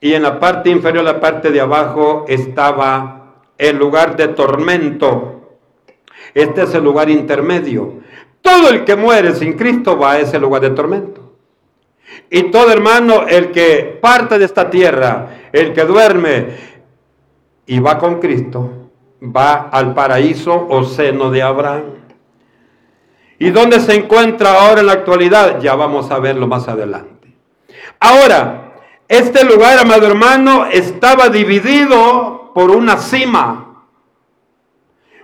Y 0.00 0.14
en 0.14 0.22
la 0.22 0.40
parte 0.40 0.70
inferior, 0.70 1.04
la 1.04 1.20
parte 1.20 1.50
de 1.50 1.60
abajo, 1.60 2.24
estaba 2.26 3.36
el 3.56 3.76
lugar 3.76 4.16
de 4.16 4.28
tormento. 4.28 5.41
Este 6.34 6.62
es 6.62 6.74
el 6.74 6.84
lugar 6.84 7.10
intermedio. 7.10 8.00
Todo 8.40 8.70
el 8.70 8.84
que 8.84 8.96
muere 8.96 9.34
sin 9.34 9.54
Cristo 9.54 9.98
va 9.98 10.12
a 10.12 10.18
ese 10.20 10.38
lugar 10.38 10.62
de 10.62 10.70
tormento. 10.70 11.32
Y 12.30 12.44
todo 12.50 12.70
hermano, 12.70 13.26
el 13.28 13.50
que 13.50 13.98
parte 14.00 14.38
de 14.38 14.44
esta 14.44 14.68
tierra, 14.70 15.48
el 15.52 15.72
que 15.72 15.84
duerme 15.84 16.46
y 17.66 17.78
va 17.78 17.98
con 17.98 18.20
Cristo, 18.20 18.90
va 19.22 19.68
al 19.70 19.94
paraíso 19.94 20.66
o 20.68 20.82
seno 20.84 21.30
de 21.30 21.42
Abraham. 21.42 21.82
¿Y 23.38 23.50
dónde 23.50 23.80
se 23.80 23.94
encuentra 23.94 24.52
ahora 24.52 24.80
en 24.80 24.86
la 24.86 24.92
actualidad? 24.92 25.60
Ya 25.60 25.74
vamos 25.74 26.10
a 26.10 26.18
verlo 26.18 26.46
más 26.46 26.68
adelante. 26.68 27.34
Ahora, 27.98 28.72
este 29.08 29.44
lugar, 29.44 29.78
amado 29.78 30.06
hermano, 30.06 30.66
estaba 30.66 31.28
dividido 31.28 32.52
por 32.54 32.70
una 32.70 32.96
cima. 32.96 33.71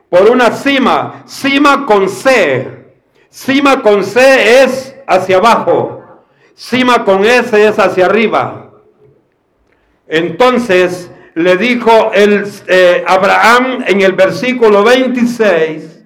Por 0.09 0.31
una 0.31 0.51
cima. 0.53 1.23
Cima 1.27 1.85
con 1.87 2.09
C. 2.09 2.87
Cima 3.31 3.83
con 3.83 4.05
C 4.05 4.63
es 4.63 4.95
hacia 5.07 5.37
abajo. 5.37 6.03
Cima 6.55 7.05
con 7.05 7.25
S 7.25 7.67
es 7.67 7.79
hacia 7.79 8.07
arriba. 8.07 8.71
Entonces, 10.07 11.11
le 11.39 11.57
dijo 11.57 12.11
el, 12.15 12.51
eh, 12.67 13.05
Abraham 13.07 13.85
en 13.87 14.01
el 14.01 14.13
versículo 14.15 14.83
26, 14.83 16.01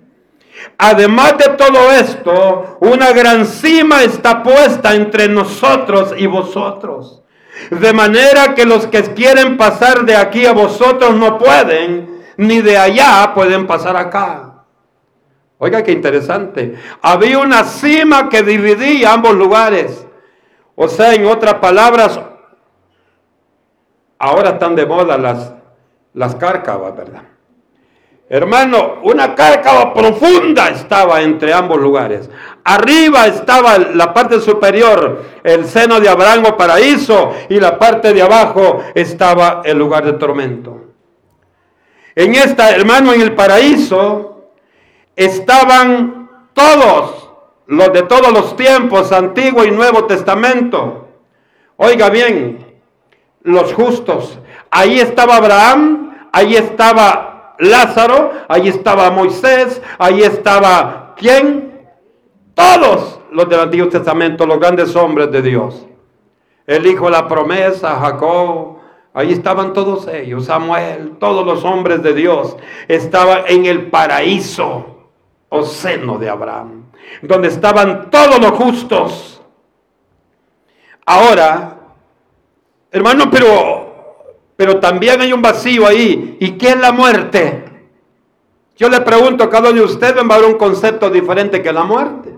además 0.76 1.38
de 1.38 1.48
todo 1.56 1.90
esto, 1.90 2.76
una 2.80 3.12
gran 3.12 3.46
cima 3.46 4.02
está 4.02 4.42
puesta 4.42 4.94
entre 4.94 5.28
nosotros 5.28 6.12
y 6.18 6.26
vosotros. 6.26 7.22
De 7.70 7.94
manera 7.94 8.54
que 8.54 8.66
los 8.66 8.86
que 8.88 9.02
quieren 9.14 9.56
pasar 9.56 10.04
de 10.04 10.16
aquí 10.16 10.44
a 10.44 10.52
vosotros 10.52 11.14
no 11.14 11.38
pueden, 11.38 12.11
ni 12.42 12.60
de 12.60 12.76
allá 12.76 13.32
pueden 13.34 13.66
pasar 13.66 13.96
acá. 13.96 14.64
Oiga, 15.58 15.82
qué 15.82 15.92
interesante. 15.92 16.76
Había 17.00 17.38
una 17.38 17.64
cima 17.64 18.28
que 18.28 18.42
dividía 18.42 19.12
ambos 19.12 19.34
lugares. 19.34 20.06
O 20.74 20.88
sea, 20.88 21.14
en 21.14 21.26
otras 21.26 21.54
palabras, 21.54 22.18
Ahora 24.22 24.50
están 24.50 24.76
de 24.76 24.86
moda 24.86 25.18
las, 25.18 25.52
las 26.14 26.36
cárcavas, 26.36 26.96
¿verdad? 26.96 27.22
Hermano, 28.28 29.00
una 29.02 29.34
cárcava 29.34 29.92
profunda 29.92 30.68
estaba 30.68 31.22
entre 31.22 31.52
ambos 31.52 31.80
lugares. 31.80 32.30
Arriba 32.62 33.26
estaba 33.26 33.78
la 33.78 34.14
parte 34.14 34.38
superior, 34.40 35.24
el 35.42 35.64
seno 35.64 35.98
de 35.98 36.08
Abraham 36.08 36.44
o 36.50 36.56
paraíso, 36.56 37.32
y 37.48 37.58
la 37.58 37.76
parte 37.80 38.12
de 38.12 38.22
abajo 38.22 38.84
estaba 38.94 39.62
el 39.64 39.76
lugar 39.76 40.04
de 40.04 40.12
tormento. 40.12 40.91
En 42.14 42.34
esta, 42.34 42.70
hermano, 42.70 43.12
en 43.12 43.20
el 43.22 43.34
paraíso 43.34 44.48
estaban 45.16 46.28
todos, 46.52 47.30
los 47.66 47.92
de 47.92 48.02
todos 48.02 48.32
los 48.32 48.56
tiempos, 48.56 49.12
Antiguo 49.12 49.64
y 49.64 49.70
Nuevo 49.70 50.04
Testamento. 50.04 51.08
Oiga 51.76 52.10
bien, 52.10 52.64
los 53.42 53.72
justos. 53.72 54.38
Ahí 54.70 55.00
estaba 55.00 55.36
Abraham, 55.36 56.16
ahí 56.32 56.56
estaba 56.56 57.54
Lázaro, 57.58 58.32
ahí 58.48 58.68
estaba 58.68 59.10
Moisés, 59.10 59.80
ahí 59.98 60.22
estaba 60.22 61.14
¿quién? 61.16 61.88
Todos 62.54 63.20
los 63.30 63.48
del 63.48 63.60
Antiguo 63.60 63.88
Testamento, 63.88 64.46
los 64.46 64.58
grandes 64.58 64.94
hombres 64.94 65.30
de 65.30 65.42
Dios. 65.42 65.86
El 66.66 66.86
hijo 66.86 67.06
de 67.06 67.12
la 67.12 67.26
promesa, 67.26 67.98
Jacob, 67.98 68.78
ahí 69.14 69.32
estaban 69.32 69.72
todos 69.72 70.08
ellos, 70.08 70.46
Samuel, 70.46 71.12
todos 71.18 71.44
los 71.44 71.64
hombres 71.64 72.02
de 72.02 72.14
Dios 72.14 72.56
estaban 72.88 73.44
en 73.46 73.66
el 73.66 73.90
paraíso 73.90 75.10
o 75.48 75.62
seno 75.64 76.18
de 76.18 76.28
Abraham, 76.30 76.84
donde 77.22 77.48
estaban 77.48 78.10
todos 78.10 78.40
los 78.40 78.52
justos. 78.52 79.42
Ahora, 81.04 81.78
Hermano, 82.94 83.30
pero, 83.30 84.34
pero 84.54 84.78
también 84.78 85.18
hay 85.22 85.32
un 85.32 85.40
vacío 85.40 85.86
ahí. 85.86 86.36
¿Y 86.38 86.52
qué 86.52 86.68
es 86.68 86.78
la 86.78 86.92
muerte? 86.92 87.64
Yo 88.76 88.90
le 88.90 89.00
pregunto 89.00 89.44
a 89.44 89.50
cada 89.50 89.70
uno 89.70 89.80
de 89.80 89.86
ustedes, 89.86 90.16
va 90.16 90.34
a 90.34 90.38
haber 90.38 90.50
un 90.50 90.58
concepto 90.58 91.08
diferente 91.08 91.62
que 91.62 91.72
la 91.72 91.84
muerte. 91.84 92.36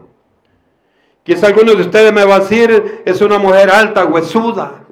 Quizá 1.25 1.49
alguno 1.49 1.75
de 1.75 1.83
ustedes 1.83 2.13
me 2.13 2.25
va 2.25 2.37
a 2.37 2.41
decir, 2.41 3.03
es 3.05 3.21
una 3.21 3.39
mujer 3.39 3.69
alta, 3.69 4.05
huesuda. 4.05 4.84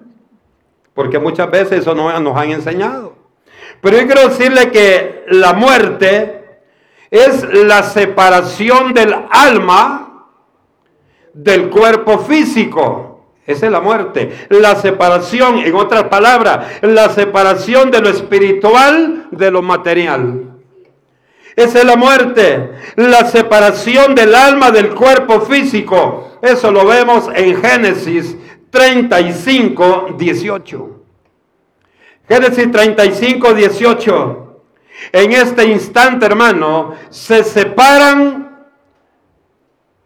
Porque 0.94 1.18
muchas 1.18 1.50
veces 1.50 1.80
eso 1.80 1.94
no, 1.94 2.18
nos 2.20 2.36
han 2.36 2.50
enseñado. 2.50 3.14
Pero 3.80 3.98
yo 3.98 4.06
quiero 4.06 4.28
decirle 4.28 4.70
que 4.70 5.24
la 5.28 5.54
muerte 5.54 6.42
es 7.10 7.44
la 7.52 7.82
separación 7.82 8.94
del 8.94 9.14
alma 9.30 10.28
del 11.32 11.70
cuerpo 11.70 12.18
físico. 12.18 13.26
Esa 13.46 13.66
es 13.66 13.72
la 13.72 13.80
muerte. 13.80 14.46
La 14.50 14.76
separación, 14.76 15.58
en 15.58 15.74
otras 15.74 16.04
palabras, 16.04 16.80
la 16.82 17.08
separación 17.08 17.90
de 17.90 18.00
lo 18.00 18.08
espiritual 18.08 19.26
de 19.30 19.50
lo 19.50 19.62
material. 19.62 20.52
Esa 21.56 21.80
es 21.80 21.84
la 21.84 21.96
muerte. 21.96 22.70
La 22.96 23.26
separación 23.26 24.14
del 24.14 24.34
alma 24.34 24.70
del 24.70 24.94
cuerpo 24.94 25.40
físico. 25.40 26.38
Eso 26.40 26.70
lo 26.70 26.86
vemos 26.86 27.28
en 27.34 27.60
Génesis 27.60 28.36
35, 28.72 30.16
18. 30.16 30.90
Génesis 32.26 32.70
35, 32.72 33.54
18. 33.54 34.62
En 35.12 35.32
este 35.32 35.66
instante, 35.66 36.24
hermano, 36.26 36.94
se 37.10 37.44
separan 37.44 38.66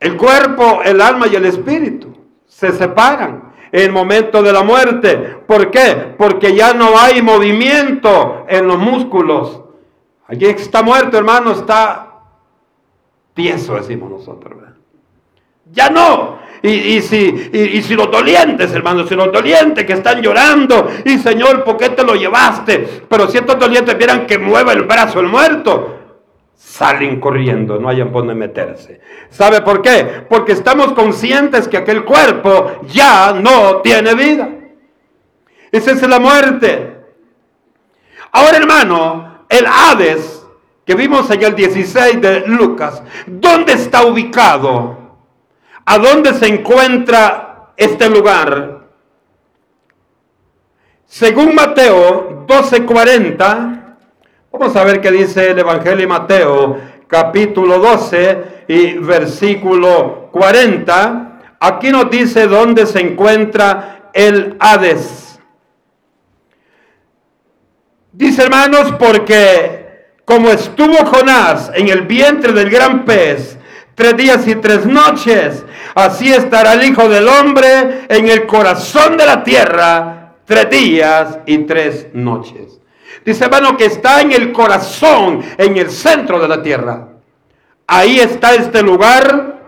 el 0.00 0.16
cuerpo, 0.16 0.82
el 0.84 1.00
alma 1.00 1.28
y 1.28 1.36
el 1.36 1.46
espíritu 1.46 2.16
se 2.46 2.72
separan 2.72 3.52
en 3.70 3.82
el 3.82 3.92
momento 3.92 4.42
de 4.42 4.52
la 4.52 4.62
muerte. 4.62 5.16
¿Por 5.46 5.70
qué? 5.70 6.14
Porque 6.16 6.54
ya 6.54 6.72
no 6.74 6.98
hay 6.98 7.22
movimiento 7.22 8.46
en 8.48 8.66
los 8.66 8.78
músculos. 8.78 9.60
Allí 10.26 10.46
está 10.46 10.82
muerto, 10.82 11.18
hermano, 11.18 11.52
está 11.52 12.22
tieso, 13.34 13.74
decimos 13.74 14.10
nosotros. 14.10 14.56
¿verdad? 14.56 14.74
Ya 15.70 15.90
no. 15.90 16.38
Y, 16.66 17.00
si, 17.00 17.50
y, 17.52 17.80
si 17.82 17.94
los 17.94 18.10
dolientes, 18.10 18.72
hermanos, 18.72 19.08
si 19.08 19.14
los 19.14 19.30
dolientes 19.30 19.84
que 19.84 19.92
están 19.92 20.20
llorando, 20.20 20.88
y 21.04 21.18
Señor, 21.18 21.62
¿por 21.62 21.76
qué 21.76 21.90
te 21.90 22.02
lo 22.02 22.16
llevaste? 22.16 23.04
Pero 23.08 23.28
si 23.28 23.38
estos 23.38 23.56
dolientes 23.56 23.96
vieran 23.96 24.26
que 24.26 24.36
mueve 24.36 24.72
el 24.72 24.82
brazo 24.82 25.20
el 25.20 25.28
muerto, 25.28 25.96
salen 26.54 27.20
corriendo, 27.20 27.78
no 27.78 27.88
hayan 27.88 28.10
por 28.10 28.22
dónde 28.22 28.34
meterse. 28.34 29.00
¿Sabe 29.30 29.60
por 29.60 29.80
qué? 29.80 30.24
Porque 30.28 30.52
estamos 30.52 30.92
conscientes 30.92 31.68
que 31.68 31.76
aquel 31.76 32.04
cuerpo 32.04 32.80
ya 32.88 33.32
no 33.32 33.76
tiene 33.76 34.14
vida. 34.14 34.48
Esa 35.70 35.92
es 35.92 36.02
la 36.08 36.18
muerte. 36.18 36.96
Ahora, 38.32 38.56
hermano, 38.56 39.44
el 39.48 39.66
Hades 39.66 40.44
que 40.84 40.94
vimos 40.94 41.30
en 41.30 41.42
el 41.42 41.54
16 41.54 42.20
de 42.20 42.40
Lucas, 42.46 43.02
¿dónde 43.26 43.74
está 43.74 44.04
ubicado? 44.04 45.05
¿A 45.88 45.98
dónde 45.98 46.34
se 46.34 46.48
encuentra 46.48 47.70
este 47.76 48.10
lugar? 48.10 48.80
Según 51.06 51.54
Mateo 51.54 52.44
12:40, 52.44 53.96
vamos 54.50 54.74
a 54.74 54.82
ver 54.82 55.00
qué 55.00 55.12
dice 55.12 55.52
el 55.52 55.60
Evangelio 55.60 55.98
de 55.98 56.06
Mateo, 56.08 56.80
capítulo 57.06 57.78
12 57.78 58.64
y 58.66 58.94
versículo 58.94 60.28
40. 60.32 61.38
Aquí 61.60 61.92
nos 61.92 62.10
dice 62.10 62.48
dónde 62.48 62.84
se 62.86 62.98
encuentra 62.98 64.10
el 64.12 64.56
Hades. 64.58 65.38
Dice 68.10 68.42
hermanos, 68.42 68.92
porque 68.98 70.08
como 70.24 70.48
estuvo 70.48 70.96
Jonás 71.06 71.70
en 71.76 71.88
el 71.90 72.02
vientre 72.02 72.52
del 72.52 72.70
gran 72.70 73.04
pez, 73.04 73.55
tres 73.96 74.16
días 74.16 74.46
y 74.46 74.54
tres 74.54 74.86
noches. 74.86 75.64
Así 75.96 76.32
estará 76.32 76.74
el 76.74 76.84
Hijo 76.84 77.08
del 77.08 77.26
Hombre 77.26 78.04
en 78.08 78.28
el 78.28 78.46
corazón 78.46 79.16
de 79.16 79.26
la 79.26 79.42
tierra 79.42 80.34
tres 80.44 80.70
días 80.70 81.40
y 81.46 81.58
tres 81.58 82.08
noches. 82.12 82.80
Dice 83.24 83.44
hermano 83.44 83.76
que 83.76 83.86
está 83.86 84.20
en 84.20 84.30
el 84.30 84.52
corazón, 84.52 85.42
en 85.58 85.76
el 85.76 85.90
centro 85.90 86.38
de 86.38 86.46
la 86.46 86.62
tierra. 86.62 87.08
Ahí 87.88 88.20
está 88.20 88.54
este 88.54 88.82
lugar, 88.82 89.60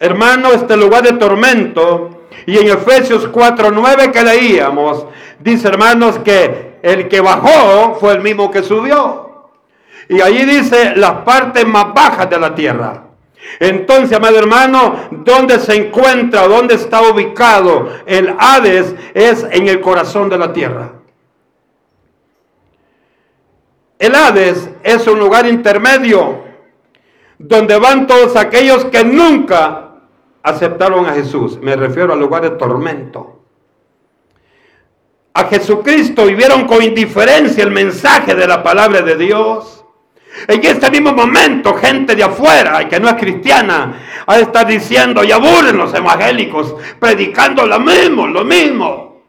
hermano, 0.00 0.52
este 0.52 0.76
lugar 0.76 1.04
de 1.04 1.12
tormento. 1.12 2.26
Y 2.46 2.58
en 2.58 2.68
Efesios 2.68 3.30
4:9 3.30 4.10
que 4.10 4.22
leíamos, 4.22 5.06
dice 5.38 5.68
hermanos 5.68 6.18
que 6.18 6.78
el 6.82 7.08
que 7.08 7.20
bajó 7.20 7.96
fue 8.00 8.14
el 8.14 8.22
mismo 8.22 8.50
que 8.50 8.62
subió. 8.62 9.50
Y 10.08 10.20
allí 10.20 10.44
dice 10.44 10.94
las 10.96 11.22
partes 11.22 11.66
más 11.66 11.92
bajas 11.94 12.28
de 12.28 12.38
la 12.38 12.54
tierra. 12.54 13.05
Entonces, 13.60 14.16
amado 14.16 14.38
hermano, 14.38 15.08
¿dónde 15.10 15.58
se 15.58 15.74
encuentra, 15.74 16.46
dónde 16.46 16.74
está 16.74 17.02
ubicado 17.02 17.88
el 18.06 18.34
Hades? 18.38 18.94
Es 19.14 19.46
en 19.50 19.68
el 19.68 19.80
corazón 19.80 20.28
de 20.28 20.38
la 20.38 20.52
tierra. 20.52 20.92
El 23.98 24.14
Hades 24.14 24.70
es 24.82 25.06
un 25.06 25.18
lugar 25.18 25.46
intermedio 25.46 26.44
donde 27.38 27.78
van 27.78 28.06
todos 28.06 28.36
aquellos 28.36 28.84
que 28.86 29.04
nunca 29.04 29.90
aceptaron 30.42 31.06
a 31.06 31.12
Jesús. 31.12 31.58
Me 31.58 31.76
refiero 31.76 32.12
al 32.12 32.20
lugar 32.20 32.42
de 32.42 32.50
tormento. 32.50 33.40
A 35.34 35.44
Jesucristo 35.44 36.24
vivieron 36.24 36.66
con 36.66 36.82
indiferencia 36.82 37.62
el 37.62 37.70
mensaje 37.70 38.34
de 38.34 38.46
la 38.46 38.62
palabra 38.62 39.02
de 39.02 39.16
Dios 39.16 39.75
en 40.48 40.64
este 40.64 40.90
mismo 40.90 41.12
momento, 41.12 41.74
gente 41.74 42.14
de 42.14 42.22
afuera 42.22 42.88
que 42.88 43.00
no 43.00 43.08
es 43.08 43.14
cristiana, 43.14 44.24
ha 44.26 44.64
diciendo, 44.64 45.24
y 45.24 45.32
aburren 45.32 45.76
los 45.76 45.92
evangélicos, 45.94 46.74
predicando 46.98 47.66
lo 47.66 47.80
mismo, 47.80 48.26
lo 48.26 48.44
mismo. 48.44 49.22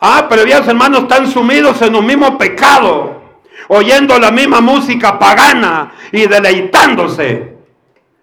Ah, 0.00 0.26
pero 0.28 0.44
ya 0.44 0.58
los 0.58 0.68
hermanos 0.68 1.02
están 1.02 1.30
sumidos 1.30 1.80
en 1.82 1.94
un 1.94 2.04
mismo 2.04 2.36
pecado, 2.36 3.22
oyendo 3.68 4.18
la 4.18 4.30
misma 4.30 4.60
música 4.60 5.18
pagana 5.18 5.92
y 6.12 6.26
deleitándose, 6.26 7.56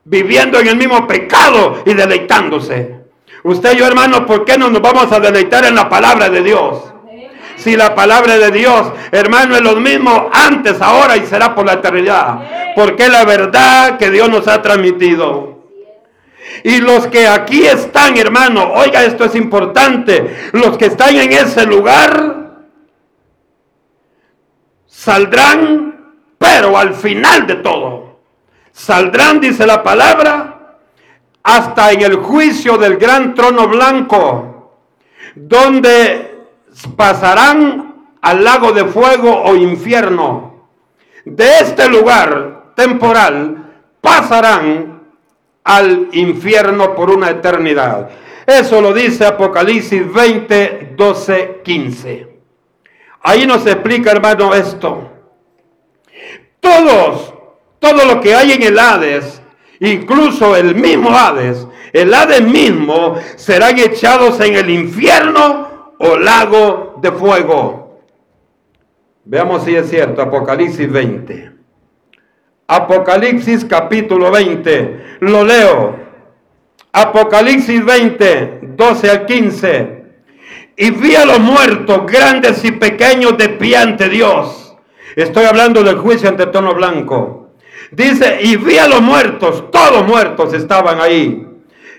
viviendo 0.04 0.60
en 0.60 0.68
el 0.68 0.76
mismo 0.76 1.08
pecado 1.08 1.82
y 1.86 1.94
deleitándose. 1.94 3.04
Usted 3.44 3.74
y 3.74 3.78
yo, 3.80 3.88
hermano, 3.88 4.26
¿por 4.26 4.46
qué 4.46 4.58
no 4.58 4.70
nos 4.70 4.82
vamos 4.82 5.12
a 5.12 5.20
deleitar 5.20 5.66
en 5.66 5.76
la 5.76 5.90
palabra 5.90 6.30
de 6.30 6.44
Dios? 6.44 6.93
Si 7.64 7.78
la 7.78 7.96
palabra 7.96 8.38
de 8.38 8.52
Dios, 8.52 8.92
hermano, 9.12 9.56
es 9.56 9.62
lo 9.62 9.78
mismo 9.78 10.30
antes, 10.34 10.82
ahora 10.82 11.16
y 11.16 11.26
será 11.26 11.56
por 11.56 11.66
la 11.66 11.74
eternidad. 11.74 12.74
Porque 12.76 13.04
es 13.04 13.10
la 13.10 13.24
verdad 13.24 13.98
que 13.98 14.12
Dios 14.12 14.30
nos 14.30 14.48
ha 14.48 14.62
transmitido. 14.62 15.64
Y 16.64 16.80
los 16.82 17.08
que 17.08 17.28
aquí 17.28 17.66
están, 17.66 18.18
hermano, 18.18 18.74
oiga, 18.74 19.04
esto 19.04 19.26
es 19.26 19.36
importante, 19.36 20.50
los 20.52 20.78
que 20.78 20.86
están 20.86 21.16
en 21.16 21.32
ese 21.32 21.66
lugar 21.66 22.68
saldrán, 24.86 26.16
pero 26.38 26.78
al 26.78 26.94
final 26.94 27.48
de 27.48 27.56
todo, 27.56 28.20
saldrán, 28.72 29.40
dice 29.40 29.66
la 29.66 29.84
palabra, 29.84 30.78
hasta 31.44 31.92
en 31.92 32.02
el 32.02 32.16
juicio 32.18 32.78
del 32.78 32.98
gran 32.98 33.34
trono 33.34 33.68
blanco, 33.68 34.76
donde 35.36 36.33
pasarán 36.96 38.08
al 38.22 38.44
lago 38.44 38.72
de 38.72 38.86
fuego 38.86 39.44
o 39.44 39.56
infierno. 39.56 40.68
De 41.26 41.60
este 41.60 41.88
lugar 41.90 42.74
temporal 42.76 43.72
pasarán 44.02 45.02
al 45.64 46.10
infierno 46.12 46.96
por 46.96 47.10
una 47.10 47.30
eternidad. 47.30 48.10
Eso 48.46 48.82
lo 48.82 48.94
dice 48.94 49.26
Apocalipsis 49.26 50.12
20, 50.12 50.94
12, 50.98 51.62
15. 51.64 52.28
Ahí 53.22 53.48
nos 53.48 53.66
explica, 53.66 54.12
hermano, 54.12 54.54
esto. 54.54 55.10
Todos, 56.60 57.34
todo 57.80 58.06
lo 58.06 58.20
que 58.20 58.36
hay 58.36 58.52
en 58.54 58.64
el 58.64 58.80
Hades, 58.80 59.42
incluso 59.80 60.56
el 60.56 60.76
mismo 60.76 61.10
Hades, 61.18 61.66
el 61.94 62.14
Hades 62.14 62.42
mismo, 62.42 63.18
serán 63.38 63.78
echados 63.80 64.40
en 64.42 64.56
el 64.56 64.70
infierno 64.70 65.73
o 66.04 66.18
lago 66.18 67.00
de 67.02 67.12
fuego. 67.12 68.02
Veamos 69.26 69.64
si 69.64 69.76
es 69.76 69.90
cierto, 69.90 70.22
Apocalipsis 70.22 70.92
20. 70.92 71.52
Apocalipsis 72.68 73.64
capítulo 73.66 74.30
20, 74.32 75.18
lo 75.22 75.46
leo. 75.46 75.96
Apocalipsis 76.92 77.84
20, 77.86 78.60
12 78.76 79.10
al 79.10 79.26
15. 79.26 80.04
Y 80.76 80.92
vi 80.92 81.16
a 81.16 81.26
los 81.26 81.40
muertos, 81.40 82.06
grandes 82.06 82.64
y 82.66 82.72
pequeños, 82.72 83.38
de 83.38 83.50
pie 83.50 83.78
ante 83.78 84.10
Dios. 84.10 84.76
Estoy 85.16 85.46
hablando 85.46 85.84
del 85.84 85.98
juicio 85.98 86.28
ante 86.28 86.48
tono 86.48 86.74
blanco. 86.74 87.52
Dice, 87.92 88.40
y 88.42 88.58
vi 88.58 88.78
a 88.78 88.88
los 88.88 89.02
muertos, 89.02 89.72
todos 89.72 90.06
muertos 90.06 90.54
estaban 90.54 91.00
ahí. 91.00 91.48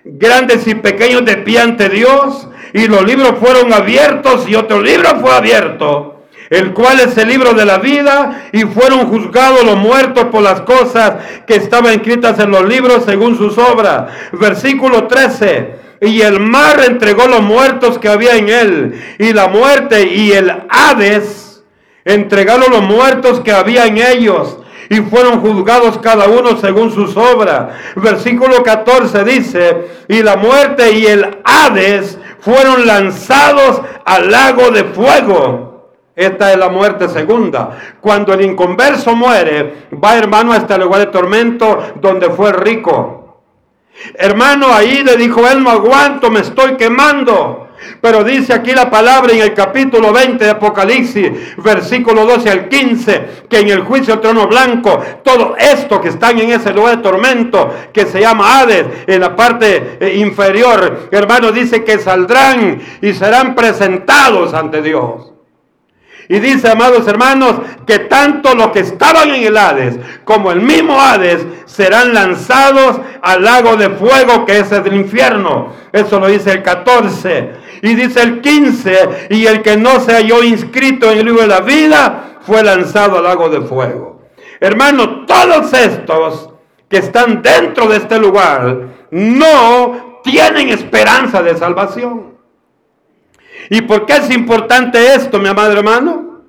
Grandes 0.04 0.66
y 0.66 0.74
pequeños 0.74 1.24
de 1.24 1.38
pie 1.38 1.60
ante 1.60 1.88
Dios 1.88 2.48
y 2.74 2.88
los 2.88 3.04
libros 3.04 3.34
fueron 3.40 3.72
abiertos 3.72 4.48
y 4.48 4.56
otro 4.56 4.82
libro 4.82 5.08
fue 5.20 5.30
abierto, 5.30 6.24
el 6.50 6.74
cual 6.74 6.98
es 6.98 7.16
el 7.16 7.28
libro 7.28 7.54
de 7.54 7.64
la 7.64 7.78
vida 7.78 8.48
y 8.52 8.62
fueron 8.62 9.06
juzgados 9.06 9.64
los 9.64 9.76
muertos 9.76 10.24
por 10.24 10.42
las 10.42 10.62
cosas 10.62 11.14
que 11.46 11.54
estaban 11.54 11.92
escritas 11.94 12.36
en 12.40 12.50
los 12.50 12.68
libros 12.68 13.04
según 13.04 13.38
sus 13.38 13.56
obras. 13.58 14.12
Versículo 14.32 15.06
13. 15.06 15.84
Y 16.00 16.20
el 16.22 16.40
mar 16.40 16.82
entregó 16.84 17.28
los 17.28 17.42
muertos 17.42 18.00
que 18.00 18.08
había 18.08 18.36
en 18.36 18.48
él, 18.48 19.02
y 19.18 19.32
la 19.32 19.46
muerte 19.46 20.08
y 20.08 20.32
el 20.32 20.52
Hades 20.68 21.62
entregaron 22.04 22.72
los 22.72 22.82
muertos 22.82 23.40
que 23.40 23.52
había 23.52 23.86
en 23.86 23.98
ellos 23.98 24.58
y 24.90 24.96
fueron 24.96 25.40
juzgados 25.40 25.98
cada 25.98 26.26
uno 26.26 26.58
según 26.60 26.92
sus 26.92 27.16
obras. 27.16 27.68
Versículo 27.96 28.62
14 28.62 29.24
dice, 29.24 29.76
y 30.08 30.22
la 30.22 30.36
muerte 30.36 30.92
y 30.92 31.06
el 31.06 31.38
Hades 31.44 32.18
fueron 32.44 32.86
lanzados 32.86 33.80
al 34.04 34.30
lago 34.30 34.70
de 34.70 34.84
fuego. 34.84 35.92
Esta 36.14 36.52
es 36.52 36.58
la 36.58 36.68
muerte 36.68 37.08
segunda. 37.08 37.96
Cuando 38.00 38.34
el 38.34 38.42
inconverso 38.42 39.16
muere, 39.16 39.88
va 39.92 40.16
hermano 40.16 40.52
a 40.52 40.58
este 40.58 40.76
lugar 40.78 41.00
de 41.00 41.06
tormento 41.06 41.94
donde 42.00 42.30
fue 42.30 42.52
rico. 42.52 43.42
Hermano, 44.14 44.72
ahí 44.72 45.02
le 45.02 45.16
dijo 45.16 45.48
él, 45.48 45.62
no 45.62 45.70
aguanto, 45.70 46.30
me 46.30 46.40
estoy 46.40 46.76
quemando. 46.76 47.63
Pero 48.00 48.24
dice 48.24 48.52
aquí 48.52 48.72
la 48.72 48.90
palabra 48.90 49.32
en 49.32 49.40
el 49.40 49.54
capítulo 49.54 50.12
20 50.12 50.44
de 50.44 50.50
Apocalipsis, 50.50 51.30
versículo 51.58 52.24
12 52.24 52.50
al 52.50 52.68
15, 52.68 53.28
que 53.48 53.60
en 53.60 53.68
el 53.68 53.82
juicio 53.82 54.14
del 54.14 54.22
trono 54.22 54.46
blanco, 54.46 55.00
todo 55.22 55.56
esto 55.58 56.00
que 56.00 56.08
están 56.08 56.38
en 56.38 56.50
ese 56.50 56.72
lugar 56.72 56.96
de 56.96 57.02
tormento, 57.02 57.74
que 57.92 58.06
se 58.06 58.20
llama 58.20 58.60
Hades, 58.60 58.86
en 59.06 59.20
la 59.20 59.34
parte 59.34 59.98
eh, 60.00 60.16
inferior, 60.16 61.08
hermano, 61.10 61.52
dice 61.52 61.84
que 61.84 61.98
saldrán 61.98 62.80
y 63.00 63.12
serán 63.12 63.54
presentados 63.54 64.54
ante 64.54 64.82
Dios. 64.82 65.33
Y 66.28 66.38
dice, 66.40 66.70
amados 66.70 67.06
hermanos, 67.06 67.56
que 67.86 67.98
tanto 68.00 68.54
los 68.54 68.68
que 68.68 68.80
estaban 68.80 69.30
en 69.30 69.44
el 69.44 69.56
Hades 69.56 69.98
como 70.24 70.52
el 70.52 70.60
mismo 70.60 71.00
Hades 71.00 71.44
serán 71.66 72.14
lanzados 72.14 73.00
al 73.22 73.42
lago 73.44 73.76
de 73.76 73.90
fuego 73.90 74.46
que 74.46 74.58
es 74.58 74.72
el 74.72 74.94
infierno. 74.94 75.72
Eso 75.92 76.18
lo 76.18 76.28
dice 76.28 76.52
el 76.52 76.62
14. 76.62 77.64
Y 77.82 77.94
dice 77.94 78.22
el 78.22 78.40
15, 78.40 79.28
y 79.30 79.46
el 79.46 79.60
que 79.60 79.76
no 79.76 80.00
se 80.00 80.12
halló 80.14 80.42
inscrito 80.42 81.10
en 81.10 81.18
el 81.18 81.26
libro 81.26 81.42
de 81.42 81.48
la 81.48 81.60
vida 81.60 82.38
fue 82.40 82.62
lanzado 82.62 83.18
al 83.18 83.24
lago 83.24 83.50
de 83.50 83.60
fuego. 83.60 84.22
Hermano, 84.60 85.26
todos 85.26 85.72
estos 85.74 86.50
que 86.88 86.98
están 86.98 87.42
dentro 87.42 87.86
de 87.88 87.98
este 87.98 88.18
lugar 88.18 88.78
no 89.10 90.20
tienen 90.22 90.70
esperanza 90.70 91.42
de 91.42 91.56
salvación. 91.56 92.33
¿Y 93.70 93.82
por 93.82 94.06
qué 94.06 94.16
es 94.16 94.30
importante 94.30 95.14
esto, 95.14 95.38
mi 95.38 95.48
amado 95.48 95.72
hermano? 95.72 96.42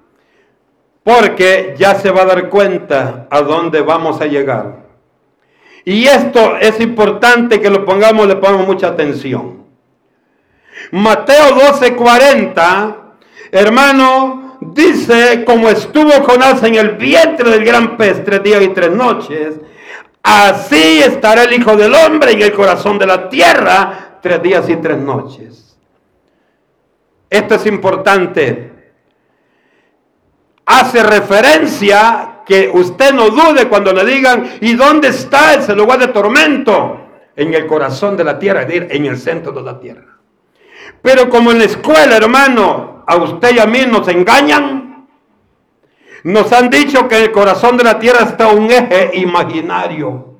Porque 1.04 1.75
ya 1.78 1.95
se 1.95 2.10
va 2.10 2.23
a 2.23 2.25
dar 2.25 2.49
cuenta 2.49 3.28
a 3.30 3.41
dónde 3.41 3.82
vamos 3.82 4.19
a 4.21 4.25
llegar. 4.25 4.86
Y 5.86 6.06
esto 6.06 6.58
es 6.58 6.80
importante 6.80 7.62
que 7.62 7.69
lo 7.69 7.86
pongamos, 7.86 8.28
le 8.28 8.36
pongamos 8.36 8.67
mucha 8.67 8.88
atención. 8.88 9.63
Mateo 10.91 11.56
12:40, 11.56 12.95
hermano, 13.51 14.58
dice, 14.62 15.43
como 15.45 15.69
estuvo 15.69 16.12
Jonás 16.23 16.63
en 16.63 16.75
el 16.75 16.91
vientre 16.91 17.51
del 17.51 17.63
gran 17.63 17.97
pez 17.97 18.23
tres 18.23 18.41
días 18.41 18.63
y 18.63 18.69
tres 18.69 18.91
noches, 18.91 19.56
así 20.23 21.01
estará 21.01 21.43
el 21.43 21.54
Hijo 21.54 21.75
del 21.75 21.93
Hombre 21.93 22.32
en 22.32 22.41
el 22.41 22.51
corazón 22.51 22.97
de 22.97 23.06
la 23.06 23.30
tierra 23.30 24.17
tres 24.21 24.41
días 24.41 24.67
y 24.69 24.75
tres 24.78 24.97
noches. 24.97 25.64
Esto 27.35 27.55
es 27.55 27.65
importante. 27.65 28.71
Hace 30.65 31.03
referencia 31.03 32.43
que 32.45 32.71
usted 32.73 33.13
no 33.13 33.29
dude 33.29 33.67
cuando 33.67 33.91
le 33.91 34.05
digan, 34.05 34.57
¿y 34.61 34.73
dónde 34.73 35.09
está 35.09 35.53
ese 35.53 35.75
lugar 35.75 35.99
de 35.99 36.07
tormento? 36.07 37.01
En 37.35 37.53
el 37.53 37.67
corazón 37.67 38.15
de 38.15 38.23
la 38.23 38.39
tierra, 38.39 38.61
es 38.61 38.67
decir, 38.67 38.87
en 38.89 39.05
el 39.05 39.17
centro 39.17 39.51
de 39.51 39.61
la 39.61 39.77
tierra. 39.77 40.17
Pero 41.01 41.29
como 41.29 41.51
en 41.51 41.59
la 41.59 41.65
escuela, 41.65 42.15
hermano, 42.15 43.03
a 43.05 43.17
usted 43.17 43.55
y 43.55 43.59
a 43.59 43.65
mí 43.65 43.79
nos 43.85 44.07
engañan, 44.07 45.05
nos 46.23 46.53
han 46.53 46.69
dicho 46.69 47.05
que 47.09 47.21
el 47.21 47.31
corazón 47.33 47.75
de 47.75 47.83
la 47.83 47.99
tierra 47.99 48.21
está 48.21 48.47
un 48.47 48.71
eje 48.71 49.11
imaginario. 49.15 50.34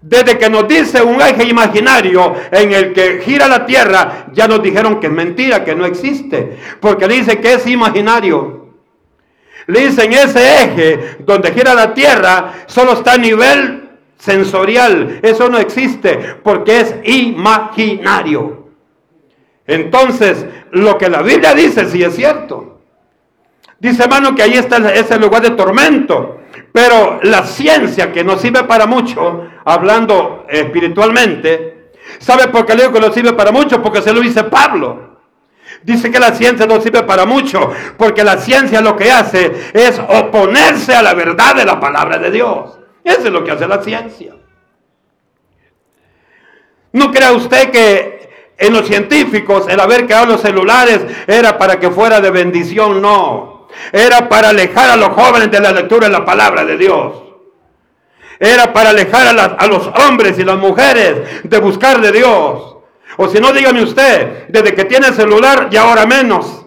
Desde 0.00 0.38
que 0.38 0.48
nos 0.48 0.68
dice 0.68 1.02
un 1.02 1.20
eje 1.20 1.44
imaginario 1.44 2.34
en 2.52 2.72
el 2.72 2.92
que 2.92 3.20
gira 3.20 3.48
la 3.48 3.66
tierra, 3.66 4.26
ya 4.32 4.46
nos 4.46 4.62
dijeron 4.62 5.00
que 5.00 5.08
es 5.08 5.12
mentira, 5.12 5.64
que 5.64 5.74
no 5.74 5.86
existe, 5.86 6.56
porque 6.80 7.08
dice 7.08 7.40
que 7.40 7.54
es 7.54 7.66
imaginario. 7.66 8.68
Le 9.66 9.88
dicen 9.88 10.12
ese 10.12 10.62
eje 10.62 11.16
donde 11.18 11.52
gira 11.52 11.74
la 11.74 11.92
tierra 11.92 12.54
solo 12.66 12.92
está 12.92 13.14
a 13.14 13.18
nivel 13.18 13.90
sensorial, 14.16 15.20
eso 15.22 15.48
no 15.48 15.58
existe 15.58 16.36
porque 16.42 16.80
es 16.80 16.94
imaginario. 17.04 18.68
Entonces, 19.66 20.46
lo 20.70 20.96
que 20.96 21.10
la 21.10 21.22
Biblia 21.22 21.54
dice 21.54 21.86
sí 21.90 22.02
es 22.02 22.14
cierto. 22.14 22.80
Dice 23.78 24.04
hermano 24.04 24.34
que 24.34 24.42
ahí 24.42 24.54
está 24.54 24.78
ese 24.92 25.18
lugar 25.18 25.42
de 25.42 25.50
tormento. 25.50 26.40
Pero 26.78 27.18
la 27.24 27.42
ciencia 27.42 28.12
que 28.12 28.22
nos 28.22 28.40
sirve 28.40 28.62
para 28.62 28.86
mucho, 28.86 29.48
hablando 29.64 30.46
espiritualmente, 30.48 31.90
¿sabe 32.20 32.46
por 32.46 32.64
qué 32.64 32.76
le 32.76 32.82
digo 32.82 32.94
que 32.94 33.00
nos 33.00 33.12
sirve 33.12 33.32
para 33.32 33.50
mucho? 33.50 33.82
Porque 33.82 34.00
se 34.00 34.12
lo 34.12 34.20
dice 34.20 34.44
Pablo. 34.44 35.18
Dice 35.82 36.08
que 36.08 36.20
la 36.20 36.32
ciencia 36.36 36.66
no 36.66 36.80
sirve 36.80 37.02
para 37.02 37.26
mucho, 37.26 37.72
porque 37.96 38.22
la 38.22 38.38
ciencia 38.38 38.80
lo 38.80 38.94
que 38.94 39.10
hace 39.10 39.72
es 39.74 39.98
oponerse 39.98 40.94
a 40.94 41.02
la 41.02 41.14
verdad 41.14 41.56
de 41.56 41.64
la 41.64 41.80
palabra 41.80 42.16
de 42.16 42.30
Dios. 42.30 42.78
Eso 43.02 43.22
es 43.22 43.32
lo 43.32 43.42
que 43.42 43.50
hace 43.50 43.66
la 43.66 43.82
ciencia. 43.82 44.36
¿No 46.92 47.10
crea 47.10 47.32
usted 47.32 47.72
que 47.72 48.30
en 48.56 48.72
los 48.72 48.86
científicos 48.86 49.66
el 49.68 49.80
haber 49.80 50.06
creado 50.06 50.26
los 50.26 50.42
celulares 50.42 51.00
era 51.26 51.58
para 51.58 51.80
que 51.80 51.90
fuera 51.90 52.20
de 52.20 52.30
bendición? 52.30 53.02
No. 53.02 53.57
Era 53.92 54.28
para 54.28 54.50
alejar 54.50 54.90
a 54.90 54.96
los 54.96 55.08
jóvenes 55.10 55.50
de 55.50 55.60
la 55.60 55.72
lectura 55.72 56.06
de 56.06 56.12
la 56.12 56.24
palabra 56.24 56.64
de 56.64 56.76
Dios. 56.76 57.14
Era 58.38 58.72
para 58.72 58.90
alejar 58.90 59.26
a, 59.58 59.66
los 59.66 59.86
hombres 59.86 60.38
y 60.38 60.44
las 60.44 60.56
mujeres 60.56 61.42
de 61.42 61.58
buscar 61.58 62.00
de 62.00 62.12
Dios. 62.12 62.76
O 63.16 63.28
si 63.28 63.40
no, 63.40 63.52
dígame 63.52 63.82
usted, 63.82 64.46
desde 64.48 64.74
que 64.74 64.84
tiene 64.84 65.12
celular 65.12 65.68
y 65.72 65.76
ahora 65.76 66.06
menos. 66.06 66.64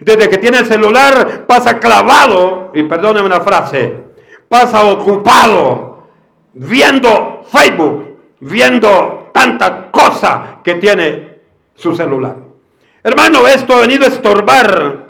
Desde 0.00 0.28
que 0.28 0.38
tiene 0.38 0.64
celular 0.64 1.46
pasa 1.46 1.78
clavado, 1.78 2.72
y 2.74 2.82
perdóneme 2.84 3.26
una 3.26 3.40
frase, 3.40 3.94
pasa 4.48 4.84
ocupado 4.84 6.08
viendo 6.52 7.44
Facebook, 7.50 8.18
viendo 8.40 9.30
tanta 9.32 9.90
cosa 9.90 10.58
que 10.64 10.74
tiene 10.74 11.38
su 11.74 11.94
celular. 11.94 12.36
Hermano, 13.02 13.46
esto 13.46 13.76
ha 13.76 13.80
venido 13.80 14.04
a 14.04 14.08
estorbar 14.08 15.07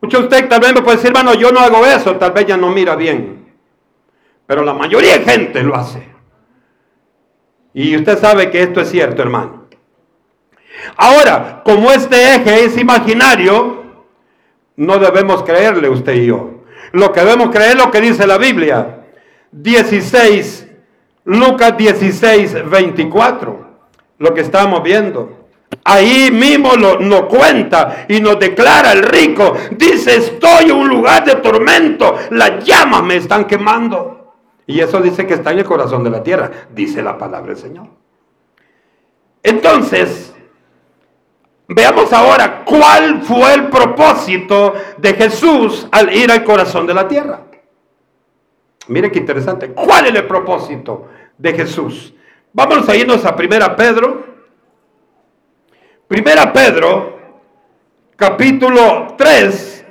Muchos 0.00 0.20
de 0.20 0.26
ustedes 0.26 0.48
tal 0.48 0.60
vez 0.60 0.74
me 0.74 0.82
puede 0.82 0.96
decir, 0.96 1.10
hermano, 1.10 1.34
yo 1.34 1.50
no 1.50 1.60
hago 1.60 1.84
eso, 1.84 2.16
tal 2.16 2.32
vez 2.32 2.46
ya 2.46 2.56
no 2.56 2.70
mira 2.70 2.96
bien. 2.96 3.46
Pero 4.46 4.62
la 4.62 4.74
mayoría 4.74 5.18
de 5.18 5.24
gente 5.24 5.62
lo 5.62 5.74
hace. 5.74 6.06
Y 7.72 7.96
usted 7.96 8.18
sabe 8.18 8.50
que 8.50 8.62
esto 8.62 8.80
es 8.80 8.90
cierto, 8.90 9.22
hermano. 9.22 9.66
Ahora, 10.96 11.62
como 11.64 11.90
este 11.90 12.34
eje 12.34 12.64
es 12.64 12.76
imaginario, 12.78 13.84
no 14.76 14.98
debemos 14.98 15.42
creerle 15.42 15.88
usted 15.88 16.14
y 16.14 16.26
yo. 16.26 16.62
Lo 16.92 17.12
que 17.12 17.20
debemos 17.20 17.50
creer 17.50 17.70
es 17.70 17.84
lo 17.84 17.90
que 17.90 18.00
dice 18.00 18.26
la 18.26 18.38
Biblia. 18.38 19.00
16, 19.52 20.68
Lucas 21.24 21.76
16, 21.76 22.68
24. 22.70 23.66
Lo 24.18 24.34
que 24.34 24.40
estamos 24.40 24.82
viendo. 24.82 25.35
Ahí 25.84 26.30
mismo 26.30 26.74
lo, 26.74 26.98
nos 27.00 27.22
cuenta 27.22 28.06
y 28.08 28.20
nos 28.20 28.38
declara 28.38 28.92
el 28.92 29.02
rico. 29.02 29.54
Dice, 29.72 30.16
estoy 30.16 30.66
en 30.66 30.76
un 30.76 30.88
lugar 30.88 31.24
de 31.24 31.36
tormento. 31.36 32.16
Las 32.30 32.64
llamas 32.64 33.02
me 33.02 33.16
están 33.16 33.44
quemando. 33.46 34.34
Y 34.66 34.80
eso 34.80 35.00
dice 35.00 35.26
que 35.26 35.34
está 35.34 35.52
en 35.52 35.60
el 35.60 35.64
corazón 35.64 36.02
de 36.04 36.10
la 36.10 36.22
tierra. 36.22 36.50
Dice 36.72 37.02
la 37.02 37.16
palabra 37.16 37.52
del 37.52 37.56
Señor. 37.56 37.86
Entonces, 39.42 40.34
veamos 41.68 42.12
ahora 42.12 42.64
cuál 42.64 43.22
fue 43.22 43.54
el 43.54 43.68
propósito 43.68 44.74
de 44.98 45.14
Jesús 45.14 45.86
al 45.92 46.12
ir 46.14 46.30
al 46.32 46.42
corazón 46.42 46.86
de 46.86 46.94
la 46.94 47.06
tierra. 47.06 47.42
Mire 48.88 49.10
qué 49.10 49.18
interesante. 49.18 49.72
¿Cuál 49.72 50.06
es 50.06 50.14
el 50.14 50.26
propósito 50.26 51.08
de 51.38 51.52
Jesús? 51.54 52.12
Vamos 52.52 52.88
a 52.88 52.96
irnos 52.96 53.24
a 53.24 53.36
primera 53.36 53.74
Pedro 53.76 54.35
Primera 56.08 56.52
Pedro, 56.52 57.18
capítulo 58.14 59.16
3, 59.18 59.84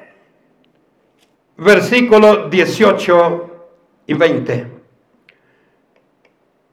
versículos 1.58 2.50
18 2.50 3.68
y 4.08 4.14
20. 4.14 4.68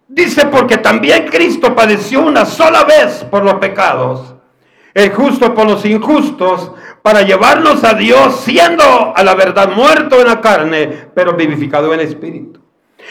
Dice, 0.06 0.46
porque 0.46 0.76
también 0.76 1.26
Cristo 1.26 1.74
padeció 1.74 2.20
una 2.20 2.44
sola 2.44 2.84
vez 2.84 3.24
por 3.24 3.42
los 3.42 3.54
pecados, 3.54 4.36
el 4.94 5.10
justo 5.12 5.52
por 5.52 5.66
los 5.66 5.84
injustos, 5.86 6.70
para 7.02 7.22
llevarnos 7.22 7.82
a 7.82 7.94
Dios, 7.94 8.42
siendo 8.42 9.12
a 9.16 9.24
la 9.24 9.34
verdad 9.34 9.70
muerto 9.70 10.20
en 10.20 10.28
la 10.28 10.40
carne, 10.40 11.08
pero 11.16 11.34
vivificado 11.34 11.92
en 11.92 11.98
el 11.98 12.06
espíritu. 12.06 12.60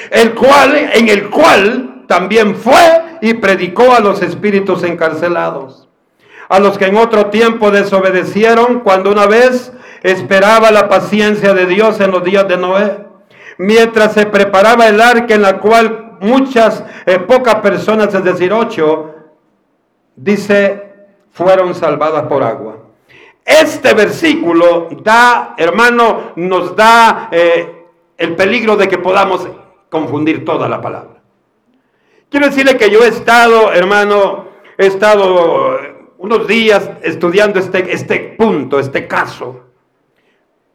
El 0.10 0.34
cual, 0.34 0.92
en 0.94 1.10
el 1.10 1.30
cual 1.30 2.06
también 2.08 2.56
fue 2.56 3.18
y 3.22 3.34
predicó 3.34 3.94
a 3.94 4.00
los 4.00 4.22
espíritus 4.22 4.84
encarcelados 4.84 5.90
a 6.52 6.60
los 6.60 6.78
que 6.78 6.88
en 6.88 6.98
otro 6.98 7.28
tiempo 7.28 7.72
desobedecieron 7.72 8.82
cuando 8.82 9.10
una 9.10 9.26
vez 9.26 9.72
esperaba 10.04 10.70
la 10.70 10.90
paciencia 10.90 11.54
de 11.54 11.66
Dios 11.66 12.02
en 12.02 12.12
los 12.12 12.26
días 12.26 12.46
de 12.46 12.58
Noé, 12.58 12.98
mientras 13.58 14.12
se 14.12 14.26
preparaba 14.26 14.90
el 14.90 15.00
arca 15.00 15.34
en 15.34 15.44
la 15.44 15.60
cual 15.60 16.18
muchas, 16.20 16.84
eh, 17.06 17.20
pocas 17.20 17.56
personas, 17.62 18.14
es 18.14 18.24
decir, 18.26 18.52
ocho, 18.52 19.16
dice, 20.14 20.92
fueron 21.32 21.74
salvadas 21.74 22.24
por 22.24 22.44
agua. 22.44 22.80
Este 23.46 23.94
versículo 23.94 24.90
da, 25.04 25.56
hermano, 25.56 26.34
nos 26.36 26.76
da 26.76 27.30
eh, 27.32 27.86
el 28.18 28.36
peligro 28.36 28.76
de 28.76 28.90
que 28.90 28.98
podamos 28.98 29.48
confundir 29.90 30.44
toda 30.44 30.68
la 30.68 30.82
palabra. 30.82 31.22
Quiero 32.30 32.48
decirle 32.48 32.76
que 32.76 32.90
yo 32.90 33.06
he 33.06 33.08
estado, 33.08 33.72
hermano, 33.72 34.48
he 34.78 34.88
estado 34.88 35.91
unos 36.22 36.48
días 36.48 36.88
estudiando 37.02 37.60
este, 37.60 37.92
este 37.92 38.36
punto, 38.38 38.80
este 38.80 39.08
caso. 39.08 39.62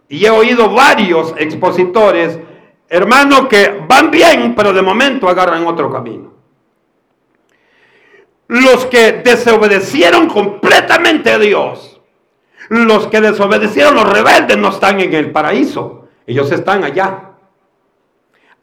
Y 0.09 0.24
he 0.24 0.30
oído 0.30 0.68
varios 0.70 1.35
expositores, 1.38 2.37
hermanos, 2.88 3.46
que 3.46 3.85
van 3.88 4.11
bien, 4.11 4.54
pero 4.56 4.72
de 4.72 4.82
momento 4.82 5.28
agarran 5.28 5.64
otro 5.64 5.90
camino. 5.90 6.35
Los 8.48 8.87
que 8.87 9.12
desobedecieron 9.12 10.28
completamente 10.28 11.30
a 11.30 11.38
Dios, 11.38 11.92
Los 12.68 13.06
que 13.06 13.20
desobedecieron, 13.20 13.94
los 13.94 14.12
rebeldes, 14.12 14.59
no 14.59 14.70
están 14.70 14.98
en 14.98 15.14
el 15.14 15.30
paraíso. 15.30 16.09
Ellos 16.26 16.50
están 16.50 16.82
allá. 16.82 17.30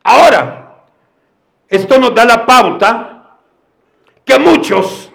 Ahora, 0.03 0.83
esto 1.69 1.97
nos 1.97 2.13
da 2.13 2.25
la 2.25 2.45
pauta 2.45 3.37
que 4.25 4.37
muchos, 4.37 5.12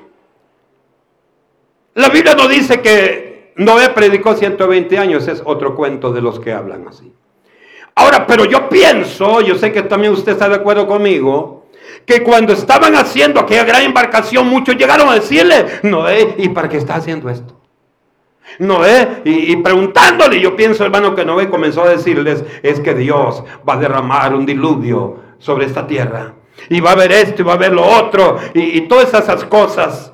la 1.99 2.09
Biblia 2.11 2.35
no 2.35 2.47
dice 2.47 2.81
que 2.81 3.53
Noé 3.57 3.91
predicó 3.91 4.35
120 4.35 4.99
años, 4.99 5.27
es 5.27 5.43
otro 5.45 5.75
cuento 5.75 6.13
de 6.13 6.23
los 6.23 6.39
que 6.39 6.53
hablan 6.53 6.87
así. 6.87 7.13
Ahora, 7.97 8.25
pero 8.25 8.45
yo 8.45 8.69
pienso, 8.69 9.41
yo 9.41 9.57
sé 9.57 9.73
que 9.73 9.83
también 9.83 10.13
usted 10.13 10.33
está 10.33 10.49
de 10.49 10.55
acuerdo 10.55 10.87
conmigo, 10.87 11.67
que 12.07 12.23
cuando 12.23 12.53
estaban 12.53 12.95
haciendo 12.95 13.41
aquella 13.41 13.65
gran 13.65 13.83
embarcación, 13.83 14.47
muchos 14.47 14.77
llegaron 14.77 15.09
a 15.09 15.15
decirle, 15.15 15.81
Noé, 15.83 16.37
¿y 16.39 16.49
para 16.51 16.69
qué 16.69 16.77
está 16.77 16.95
haciendo 16.95 17.29
esto? 17.29 17.61
Noé, 18.61 19.23
y, 19.25 19.53
y, 19.53 19.57
preguntándole, 19.57 20.41
yo 20.41 20.55
pienso, 20.55 20.85
hermano, 20.85 21.17
que 21.17 21.25
Noé 21.25 21.51
comenzó 21.51 21.83
a 21.83 21.89
decirles, 21.89 22.45
es 22.63 22.79
que 22.79 22.95
Dios 22.95 23.43
va 23.69 23.75
a 23.75 23.79
derramar 23.79 24.35
un 24.35 24.47
diluvio 24.47 25.17
sobre 25.39 25.67
esta 25.67 25.87
tierra. 25.87 26.35
Y 26.71 26.81
va 26.81 26.91
a 26.91 26.93
haber 26.93 27.11
esto 27.11 27.43
y 27.43 27.45
va 27.45 27.53
a 27.53 27.57
haber 27.57 27.73
lo 27.73 27.85
otro, 27.85 28.37
y, 28.55 28.79
y 28.79 28.81
todas 28.83 29.13
esas 29.13 29.45
cosas. 29.45 30.13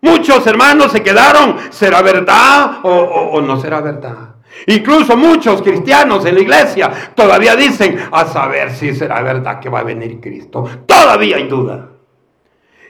Muchos 0.00 0.46
hermanos 0.46 0.92
se 0.92 1.02
quedaron, 1.02 1.56
¿será 1.70 2.02
verdad 2.02 2.78
o, 2.82 3.40
no 3.40 3.60
será 3.60 3.80
verdad? 3.80 4.36
Incluso 4.66 5.16
muchos 5.16 5.62
cristianos 5.62 6.24
en 6.24 6.34
la 6.34 6.40
iglesia 6.40 6.90
todavía 7.14 7.56
dicen, 7.56 7.98
a 8.10 8.24
saber 8.26 8.72
si 8.72 8.94
será 8.94 9.22
verdad 9.22 9.60
que 9.60 9.68
va 9.68 9.80
a 9.80 9.84
venir 9.84 10.20
Cristo. 10.20 10.64
Todavía 10.86 11.36
hay 11.36 11.48
duda. 11.48 11.90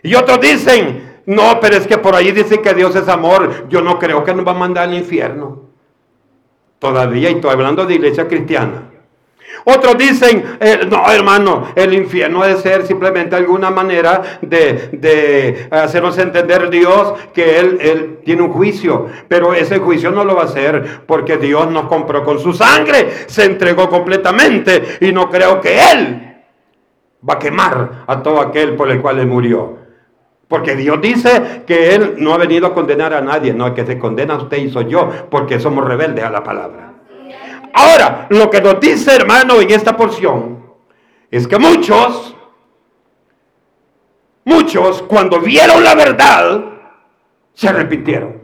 Y 0.03 0.15
otros 0.15 0.41
dicen, 0.41 1.23
no, 1.27 1.59
pero 1.61 1.77
es 1.77 1.87
que 1.87 1.99
por 1.99 2.15
ahí 2.15 2.33
dicen 2.33 2.63
que 2.63 2.75
Dios 2.75 2.95
es 2.97 3.09
amor. 3.09 3.69
Yo 3.69 3.83
no 3.83 3.99
creo 3.99 4.25
que 4.25 4.35
nos 4.35 4.47
va 4.47 4.53
a 4.53 4.55
mandar 4.55 4.89
al 4.89 4.95
infierno. 4.95 5.63
Todavía, 6.79 7.31
y 7.31 7.35
estoy 7.35 7.51
hablando 7.51 7.85
de 7.85 7.95
iglesia 7.95 8.29
cristiana. 8.29 8.88
Otros 9.65 9.99
dicen, 9.99 10.45
eh, 10.61 10.81
no 10.89 11.11
hermano, 11.11 11.69
el 11.75 11.95
infierno 11.95 12.43
debe 12.43 12.61
ser 12.61 12.87
simplemente 12.87 13.37
alguna 13.37 13.71
manera 13.71 14.39
de, 14.41 14.89
de, 14.93 15.69
hacernos 15.71 16.19
entender 16.19 16.71
Dios 16.71 17.15
que 17.33 17.59
él, 17.59 17.79
él 17.81 18.19
tiene 18.25 18.43
un 18.43 18.53
juicio, 18.53 19.07
pero 19.29 19.55
ese 19.55 19.79
juicio 19.79 20.11
no 20.11 20.25
lo 20.25 20.37
va 20.37 20.43
a 20.43 20.47
hacer 20.47 21.03
porque 21.07 21.37
Dios 21.37 21.71
nos 21.71 21.87
compró 21.87 22.25
con 22.25 22.39
su 22.39 22.53
sangre, 22.53 23.11
se 23.27 23.45
entregó 23.45 23.89
completamente 23.89 24.99
y 25.01 25.13
no 25.13 25.31
creo 25.31 25.61
que 25.61 25.79
Él 25.93 26.37
va 27.29 27.35
a 27.35 27.39
quemar 27.39 28.05
a 28.07 28.23
todo 28.23 28.41
aquel 28.41 28.77
por 28.77 28.91
el 28.91 29.01
cual 29.01 29.19
Él 29.19 29.27
murió. 29.27 29.79
Porque 30.47 30.77
Dios 30.77 31.01
dice 31.01 31.63
que 31.67 31.95
Él 31.95 32.15
no 32.19 32.33
ha 32.33 32.39
venido 32.39 32.67
a 32.67 32.75
condenar 32.75 33.13
a 33.13 33.21
nadie, 33.21 33.53
no, 33.53 33.75
que 33.75 33.85
se 33.85 33.99
condena 33.99 34.35
a 34.35 34.39
usted 34.39 34.59
y 34.59 34.71
soy 34.71 34.87
yo, 34.87 35.11
porque 35.31 35.61
somos 35.61 35.87
rebeldes 35.87 36.25
a 36.25 36.31
la 36.31 36.43
palabra. 36.43 36.88
Ahora, 37.79 38.27
lo 38.31 38.51
que 38.51 38.61
nos 38.61 38.81
dice, 38.81 39.15
hermano, 39.15 39.61
en 39.61 39.71
esta 39.71 39.97
porción, 39.97 40.65
es 41.31 41.47
que 41.47 41.61
muchos, 41.61 42.35
muchos, 44.45 45.03
cuando 45.03 45.39
vieron 45.39 45.85
la 45.85 45.95
verdad, 45.95 46.65
se 47.55 47.69
arrepintieron. 47.69 48.43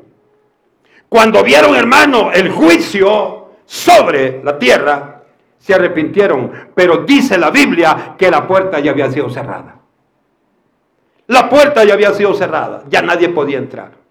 Cuando 1.09 1.43
vieron, 1.43 1.75
hermano, 1.75 2.31
el 2.31 2.49
juicio 2.49 3.49
sobre 3.65 4.41
la 4.45 4.57
tierra, 4.57 5.25
se 5.59 5.75
arrepintieron. 5.75 6.71
Pero 6.73 6.99
dice 6.99 7.37
la 7.37 7.51
Biblia 7.51 8.15
que 8.17 8.31
la 8.31 8.47
puerta 8.47 8.79
ya 8.79 8.93
había 8.93 9.11
sido 9.11 9.29
cerrada. 9.31 9.81
La 11.27 11.49
puerta 11.49 11.83
ya 11.83 11.95
había 11.95 12.13
sido 12.13 12.35
cerrada, 12.35 12.85
ya 12.89 13.03
nadie 13.03 13.31
podía 13.31 13.59
entrar. 13.59 14.04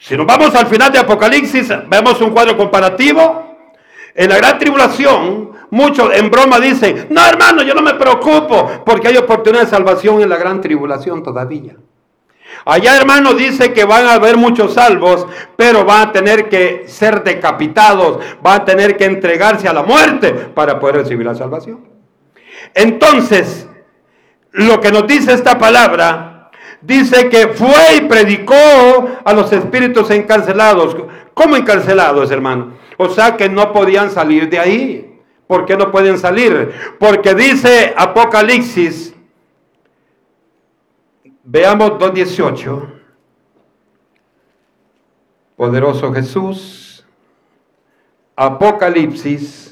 Si 0.00 0.16
nos 0.16 0.26
vamos 0.26 0.54
al 0.54 0.66
final 0.66 0.90
de 0.90 0.98
Apocalipsis, 0.98 1.68
vemos 1.86 2.20
un 2.22 2.30
cuadro 2.30 2.56
comparativo. 2.56 3.48
En 4.14 4.30
la 4.30 4.38
gran 4.38 4.58
tribulación, 4.58 5.52
muchos 5.70 6.10
en 6.14 6.30
broma 6.30 6.58
dicen, 6.58 7.06
no 7.10 7.24
hermano, 7.24 7.62
yo 7.62 7.74
no 7.74 7.82
me 7.82 7.94
preocupo 7.94 8.82
porque 8.84 9.08
hay 9.08 9.18
oportunidad 9.18 9.64
de 9.64 9.70
salvación 9.70 10.22
en 10.22 10.30
la 10.30 10.36
gran 10.36 10.60
tribulación 10.60 11.22
todavía. 11.22 11.76
Allá 12.64 12.96
hermano 12.96 13.34
dice 13.34 13.72
que 13.72 13.84
van 13.84 14.06
a 14.06 14.14
haber 14.14 14.36
muchos 14.36 14.74
salvos, 14.74 15.26
pero 15.56 15.84
van 15.84 16.08
a 16.08 16.12
tener 16.12 16.48
que 16.48 16.84
ser 16.88 17.22
decapitados, 17.22 18.18
van 18.42 18.62
a 18.62 18.64
tener 18.64 18.96
que 18.96 19.04
entregarse 19.04 19.68
a 19.68 19.72
la 19.72 19.82
muerte 19.82 20.32
para 20.32 20.80
poder 20.80 20.96
recibir 20.96 21.26
la 21.26 21.34
salvación. 21.34 21.86
Entonces, 22.74 23.68
lo 24.52 24.80
que 24.80 24.90
nos 24.90 25.06
dice 25.06 25.32
esta 25.32 25.58
palabra 25.58 26.29
dice 26.80 27.28
que 27.28 27.48
fue 27.48 27.96
y 27.96 28.00
predicó 28.02 28.54
a 29.24 29.32
los 29.32 29.52
espíritus 29.52 30.10
encarcelados. 30.10 30.96
¿Cómo 31.34 31.56
encarcelados, 31.56 32.30
hermano? 32.30 32.74
O 32.96 33.08
sea 33.08 33.36
que 33.36 33.48
no 33.48 33.72
podían 33.72 34.10
salir 34.10 34.48
de 34.48 34.58
ahí. 34.58 35.20
¿Por 35.46 35.66
qué 35.66 35.76
no 35.76 35.90
pueden 35.90 36.18
salir? 36.18 36.72
Porque 36.98 37.34
dice 37.34 37.92
Apocalipsis, 37.96 39.14
veamos 41.42 41.92
2.18. 41.92 42.94
Poderoso 45.56 46.12
Jesús. 46.12 47.04
Apocalipsis. 48.36 49.69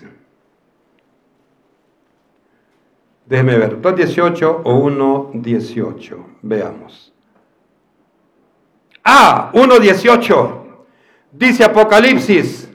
Déjeme 3.28 3.58
ver, 3.58 3.82
2.18 3.82 4.62
o 4.64 4.88
1.18. 4.88 6.16
Veamos. 6.40 7.12
Ah, 9.04 9.50
1.18. 9.52 10.54
Dice 11.32 11.62
Apocalipsis. 11.62 12.70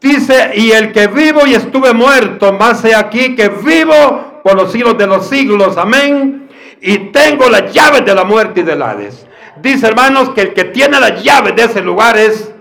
Dice, 0.00 0.52
y 0.54 0.70
el 0.70 0.92
que 0.92 1.08
vivo 1.08 1.44
y 1.44 1.54
estuve 1.54 1.92
muerto, 1.92 2.52
más 2.52 2.84
he 2.84 2.94
aquí 2.94 3.34
que 3.34 3.48
vivo 3.48 4.40
por 4.44 4.54
los 4.54 4.70
siglos 4.70 4.96
de 4.96 5.08
los 5.08 5.26
siglos. 5.26 5.76
Amén. 5.76 6.48
Y 6.80 7.10
tengo 7.10 7.50
las 7.50 7.72
llaves 7.72 8.04
de 8.04 8.14
la 8.14 8.22
muerte 8.22 8.60
y 8.60 8.62
del 8.62 8.80
Hades. 8.80 9.26
Dice, 9.60 9.88
hermanos, 9.88 10.30
que 10.30 10.42
el 10.42 10.54
que 10.54 10.64
tiene 10.64 11.00
las 11.00 11.24
llaves 11.24 11.56
de 11.56 11.64
ese 11.64 11.82
lugar 11.82 12.16
es, 12.16 12.52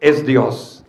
es 0.00 0.26
Dios. 0.26 0.84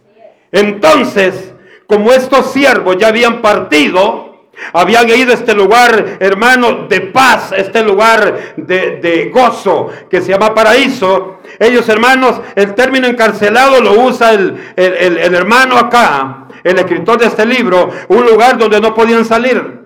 Entonces, 0.51 1.53
como 1.93 2.12
estos 2.12 2.51
siervos 2.51 2.97
ya 2.97 3.10
habían 3.10 3.39
partido, 3.39 4.47
habían 4.73 5.08
ido 5.10 5.29
a 5.29 5.36
este 5.36 5.53
lugar, 5.53 6.17
hermano, 6.19 6.88
de 6.88 7.01
paz, 7.01 7.51
este 7.56 7.84
lugar 7.84 8.56
de, 8.58 9.29
gozo 9.32 9.89
que 10.10 10.19
se 10.19 10.32
llama 10.32 10.56
paraíso. 10.56 11.38
Ellos, 11.60 11.88
hermanos, 11.89 12.41
el 12.56 12.73
término 12.73 13.06
encarcelado 13.06 13.79
lo 13.79 13.91
usa 14.01 14.34
el, 14.34 14.73
el 14.75 15.36
hermano 15.36 15.77
acá, 15.77 16.47
el 16.63 16.79
escritor 16.79 17.19
de 17.19 17.27
este 17.27 17.45
libro, 17.45 17.91
un 18.08 18.25
lugar 18.25 18.58
donde 18.58 18.82
no 18.82 18.95
podían 18.95 19.23
salir. 19.23 19.86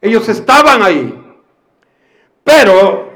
Ellos 0.00 0.28
estaban 0.28 0.84
ahí. 0.84 1.12
Pero 2.44 3.10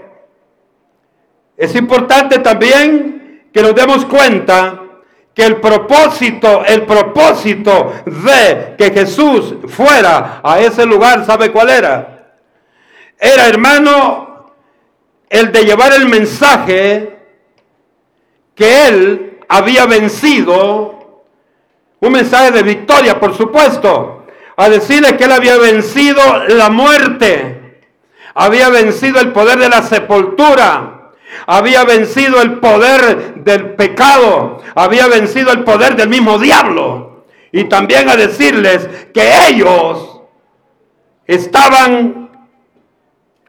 es 1.56 1.72
importante 1.76 2.40
también 2.40 3.44
que 3.52 3.62
nos 3.62 3.76
demos 3.76 4.04
cuenta 4.06 4.83
que 5.34 5.44
el 5.44 5.56
propósito, 5.56 6.64
el 6.64 6.82
propósito 6.82 7.92
de 8.06 8.76
que 8.78 8.92
Jesús 8.92 9.54
fuera 9.68 10.40
a 10.42 10.60
ese 10.60 10.86
lugar, 10.86 11.26
¿sabe 11.26 11.50
cuál 11.50 11.70
era? 11.70 12.32
Era, 13.18 13.48
hermano, 13.48 14.52
el 15.28 15.50
de 15.50 15.64
llevar 15.64 15.92
el 15.92 16.08
mensaje 16.08 17.18
que 18.54 18.86
él 18.86 19.40
había 19.48 19.86
vencido, 19.86 21.22
un 22.00 22.12
mensaje 22.12 22.52
de 22.52 22.62
victoria, 22.62 23.18
por 23.18 23.36
supuesto, 23.36 24.26
a 24.56 24.68
decirle 24.68 25.16
que 25.16 25.24
él 25.24 25.32
había 25.32 25.56
vencido 25.56 26.20
la 26.48 26.70
muerte, 26.70 27.82
había 28.34 28.68
vencido 28.68 29.20
el 29.20 29.32
poder 29.32 29.58
de 29.58 29.68
la 29.68 29.82
sepultura, 29.82 31.03
había 31.46 31.84
vencido 31.84 32.40
el 32.40 32.58
poder 32.60 33.34
del 33.36 33.74
pecado, 33.74 34.62
había 34.74 35.06
vencido 35.06 35.52
el 35.52 35.64
poder 35.64 35.96
del 35.96 36.08
mismo 36.08 36.38
diablo. 36.38 37.24
Y 37.52 37.64
también 37.64 38.08
a 38.08 38.16
decirles 38.16 38.88
que 39.12 39.48
ellos 39.48 40.20
estaban, 41.26 42.30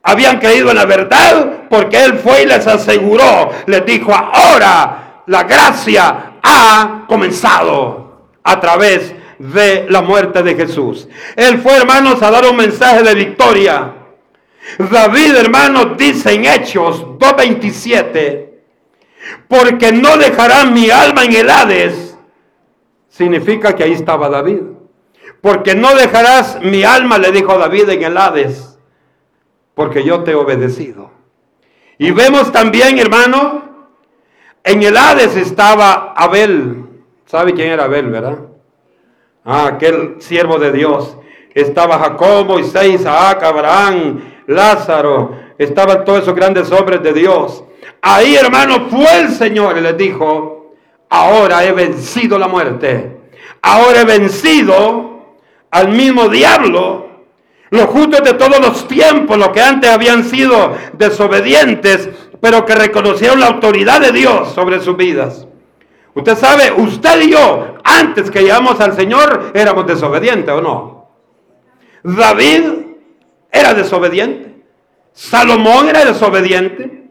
habían 0.03 0.39
creído 0.39 0.69
en 0.69 0.77
la 0.77 0.85
verdad 0.85 1.67
porque 1.69 2.03
Él 2.03 2.19
fue 2.19 2.43
y 2.43 2.45
les 2.45 2.67
aseguró, 2.67 3.51
les 3.65 3.85
dijo, 3.85 4.13
ahora 4.13 5.23
la 5.25 5.43
gracia 5.43 6.33
ha 6.43 7.05
comenzado 7.07 8.29
a 8.43 8.59
través 8.59 9.13
de 9.39 9.87
la 9.89 10.01
muerte 10.01 10.43
de 10.43 10.55
Jesús. 10.55 11.07
Él 11.35 11.59
fue, 11.59 11.75
hermanos, 11.75 12.21
a 12.21 12.31
dar 12.31 12.45
un 12.45 12.55
mensaje 12.55 13.03
de 13.03 13.15
victoria. 13.15 13.93
David, 14.77 15.35
hermanos, 15.35 15.97
dice 15.97 16.33
en 16.33 16.45
Hechos 16.45 17.05
2.27, 17.19 18.49
porque 19.47 19.91
no 19.91 20.17
dejarán 20.17 20.73
mi 20.73 20.89
alma 20.89 21.23
en 21.23 21.33
el 21.33 21.49
Hades, 21.49 22.17
significa 23.09 23.75
que 23.75 23.83
ahí 23.83 23.93
estaba 23.93 24.29
David. 24.29 24.61
Porque 25.41 25.75
no 25.75 25.93
dejarás 25.95 26.59
mi 26.61 26.83
alma, 26.83 27.17
le 27.19 27.31
dijo 27.31 27.57
David 27.57 27.89
en 27.89 28.03
el 28.03 28.17
Hades. 28.17 28.71
porque 29.75 30.03
yo 30.03 30.23
te 30.23 30.31
he 30.31 30.35
obedecido. 30.35 31.11
Y 31.97 32.11
vemos 32.11 32.51
también, 32.51 32.97
hermano, 32.97 33.89
en 34.63 34.81
el 34.81 34.95
Hades 34.97 35.35
estaba 35.35 36.13
Abel. 36.15 36.85
¿Sabe 37.25 37.53
quién 37.53 37.71
era 37.71 37.83
Abel, 37.83 38.09
verdad? 38.09 38.39
Ah, 39.43 39.67
aquel 39.67 40.15
siervo 40.19 40.57
de 40.57 40.71
Dios. 40.71 41.17
Estaba 41.53 41.99
Jacob, 41.99 42.47
Moisés, 42.47 43.01
Isaac, 43.01 43.43
Abraham, 43.43 44.21
Lázaro. 44.47 45.35
Estaban 45.57 46.05
todos 46.05 46.23
esos 46.23 46.35
grandes 46.35 46.71
hombres 46.71 47.01
de 47.01 47.13
Dios. 47.13 47.63
Ahí, 48.01 48.35
hermano, 48.35 48.87
fue 48.89 49.21
el 49.21 49.29
Señor 49.29 49.77
y 49.77 49.81
les 49.81 49.97
dijo, 49.97 50.75
ahora 51.09 51.63
he 51.63 51.71
vencido 51.71 52.37
la 52.37 52.47
muerte. 52.47 53.17
Ahora 53.61 54.01
he 54.01 54.05
vencido 54.05 55.37
al 55.71 55.89
mismo 55.89 56.29
diablo. 56.29 57.05
Los 57.71 57.85
justos 57.87 58.23
de 58.23 58.33
todos 58.33 58.59
los 58.59 58.87
tiempos, 58.87 59.37
los 59.37 59.49
que 59.49 59.61
antes 59.61 59.89
habían 59.89 60.23
sido 60.23 60.73
desobedientes, 60.93 62.09
pero 62.39 62.65
que 62.65 62.75
reconocieron 62.75 63.39
la 63.39 63.47
autoridad 63.47 63.99
de 63.99 64.11
Dios 64.11 64.53
sobre 64.53 64.79
sus 64.79 64.95
vidas. 64.95 65.47
Usted 66.13 66.37
sabe, 66.37 66.71
usted 66.71 67.21
y 67.23 67.31
yo, 67.31 67.75
antes 67.83 68.31
que 68.31 68.41
llegamos 68.41 68.79
al 68.79 68.95
Señor, 68.95 69.51
éramos 69.53 69.85
desobedientes 69.85 70.53
o 70.53 70.61
no. 70.61 71.09
David 72.03 72.84
era 73.55 73.73
desobediente. 73.73 74.53
Salomón 75.13 75.89
era 75.89 76.03
desobediente. 76.05 77.05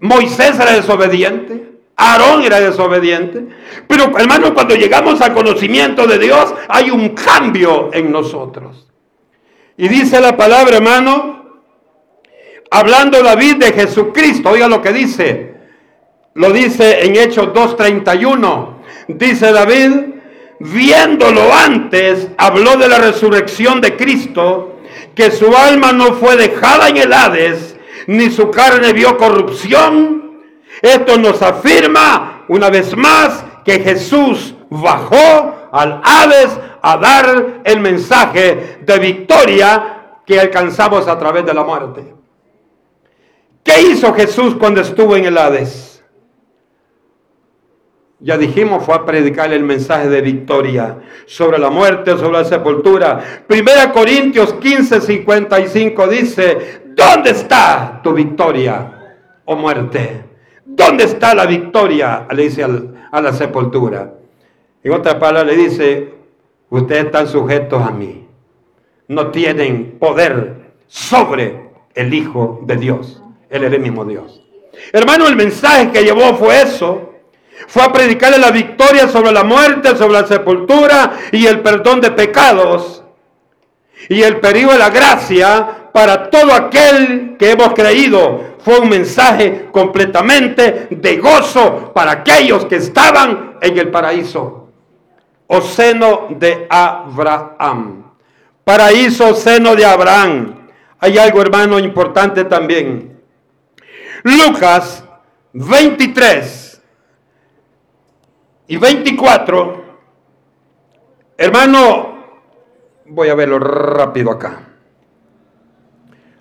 Moisés 0.00 0.58
era 0.58 0.72
desobediente. 0.72 1.72
Aarón 1.96 2.42
era 2.42 2.60
desobediente. 2.60 3.46
Pero 3.86 4.16
hermano, 4.18 4.52
cuando 4.52 4.74
llegamos 4.74 5.20
al 5.20 5.32
conocimiento 5.32 6.06
de 6.06 6.18
Dios, 6.18 6.52
hay 6.68 6.90
un 6.90 7.10
cambio 7.10 7.90
en 7.92 8.10
nosotros. 8.10 8.88
Y 9.76 9.88
dice 9.88 10.20
la 10.20 10.36
palabra, 10.36 10.76
hermano, 10.76 11.62
hablando 12.70 13.22
David 13.22 13.56
de 13.56 13.72
Jesucristo, 13.72 14.50
oiga 14.50 14.68
lo 14.68 14.82
que 14.82 14.92
dice. 14.92 15.54
Lo 16.34 16.50
dice 16.50 17.04
en 17.04 17.16
Hechos 17.16 17.48
2.31. 17.48 18.68
Dice 19.08 19.52
David, 19.52 19.92
viéndolo 20.58 21.52
antes, 21.52 22.28
habló 22.36 22.76
de 22.76 22.88
la 22.88 22.98
resurrección 22.98 23.80
de 23.80 23.96
Cristo, 23.96 24.71
que 25.14 25.30
su 25.30 25.54
alma 25.54 25.92
no 25.92 26.14
fue 26.14 26.36
dejada 26.36 26.88
en 26.88 26.96
el 26.96 27.12
Hades, 27.12 27.76
ni 28.06 28.30
su 28.30 28.50
carne 28.50 28.92
vio 28.92 29.16
corrupción. 29.16 30.40
Esto 30.80 31.18
nos 31.18 31.42
afirma 31.42 32.44
una 32.48 32.70
vez 32.70 32.96
más 32.96 33.44
que 33.64 33.80
Jesús 33.80 34.54
bajó 34.70 35.68
al 35.72 36.00
Hades 36.02 36.50
a 36.82 36.96
dar 36.96 37.60
el 37.64 37.80
mensaje 37.80 38.78
de 38.82 38.98
victoria 38.98 40.20
que 40.26 40.40
alcanzamos 40.40 41.06
a 41.08 41.18
través 41.18 41.44
de 41.46 41.54
la 41.54 41.64
muerte. 41.64 42.14
¿Qué 43.62 43.80
hizo 43.82 44.12
Jesús 44.12 44.56
cuando 44.56 44.80
estuvo 44.80 45.16
en 45.16 45.26
el 45.26 45.38
Hades? 45.38 45.91
Ya 48.22 48.38
dijimos, 48.38 48.84
fue 48.84 48.94
a 48.94 49.04
predicar 49.04 49.52
el 49.52 49.64
mensaje 49.64 50.08
de 50.08 50.20
victoria 50.20 50.98
sobre 51.26 51.58
la 51.58 51.70
muerte, 51.70 52.16
sobre 52.16 52.38
la 52.38 52.44
sepultura. 52.44 53.42
Primera 53.48 53.90
Corintios 53.90 54.54
15, 54.54 55.00
55 55.00 56.06
dice, 56.06 56.82
¿dónde 56.94 57.30
está 57.30 58.00
tu 58.02 58.12
victoria, 58.12 59.18
o 59.44 59.54
oh 59.54 59.56
muerte? 59.56 60.24
¿Dónde 60.64 61.04
está 61.04 61.34
la 61.34 61.46
victoria? 61.46 62.26
Le 62.32 62.44
dice 62.44 62.64
a 62.64 63.20
la 63.20 63.32
sepultura. 63.32 64.14
En 64.84 64.92
otra 64.92 65.18
palabra 65.18 65.52
le 65.52 65.56
dice, 65.56 66.14
ustedes 66.70 67.06
están 67.06 67.26
sujetos 67.26 67.82
a 67.82 67.90
mí. 67.90 68.26
No 69.08 69.32
tienen 69.32 69.96
poder 69.98 70.72
sobre 70.86 71.70
el 71.94 72.14
Hijo 72.14 72.60
de 72.66 72.76
Dios. 72.76 73.20
Él 73.50 73.64
es 73.64 73.72
el 73.72 73.80
mismo 73.80 74.04
Dios. 74.04 74.44
Hermano, 74.92 75.26
el 75.26 75.34
mensaje 75.36 75.90
que 75.90 76.04
llevó 76.04 76.34
fue 76.36 76.62
eso 76.62 77.11
fue 77.68 77.82
a 77.82 77.92
predicarle 77.92 78.38
la 78.38 78.50
victoria 78.50 79.08
sobre 79.08 79.32
la 79.32 79.44
muerte, 79.44 79.96
sobre 79.96 80.20
la 80.20 80.26
sepultura 80.26 81.12
y 81.30 81.46
el 81.46 81.60
perdón 81.60 82.00
de 82.00 82.10
pecados. 82.10 83.02
Y 84.08 84.22
el 84.22 84.40
periodo 84.40 84.72
de 84.72 84.78
la 84.78 84.90
gracia 84.90 85.90
para 85.92 86.28
todo 86.30 86.52
aquel 86.52 87.36
que 87.38 87.52
hemos 87.52 87.72
creído. 87.74 88.52
Fue 88.58 88.78
un 88.78 88.88
mensaje 88.88 89.68
completamente 89.72 90.88
de 90.90 91.16
gozo 91.18 91.92
para 91.92 92.12
aquellos 92.12 92.64
que 92.66 92.76
estaban 92.76 93.58
en 93.60 93.78
el 93.78 93.90
paraíso. 93.90 94.68
O 95.46 95.60
seno 95.60 96.28
de 96.30 96.66
Abraham. 96.68 98.04
Paraíso, 98.64 99.34
seno 99.34 99.74
de 99.74 99.84
Abraham. 99.84 100.68
Hay 100.98 101.18
algo, 101.18 101.42
hermano, 101.42 101.78
importante 101.78 102.44
también. 102.44 103.20
Lucas 104.22 105.04
23 105.52 106.61
y 108.72 108.78
24, 108.78 109.84
hermano, 111.36 112.14
voy 113.04 113.28
a 113.28 113.34
verlo 113.34 113.58
rápido 113.58 114.30
acá. 114.30 114.66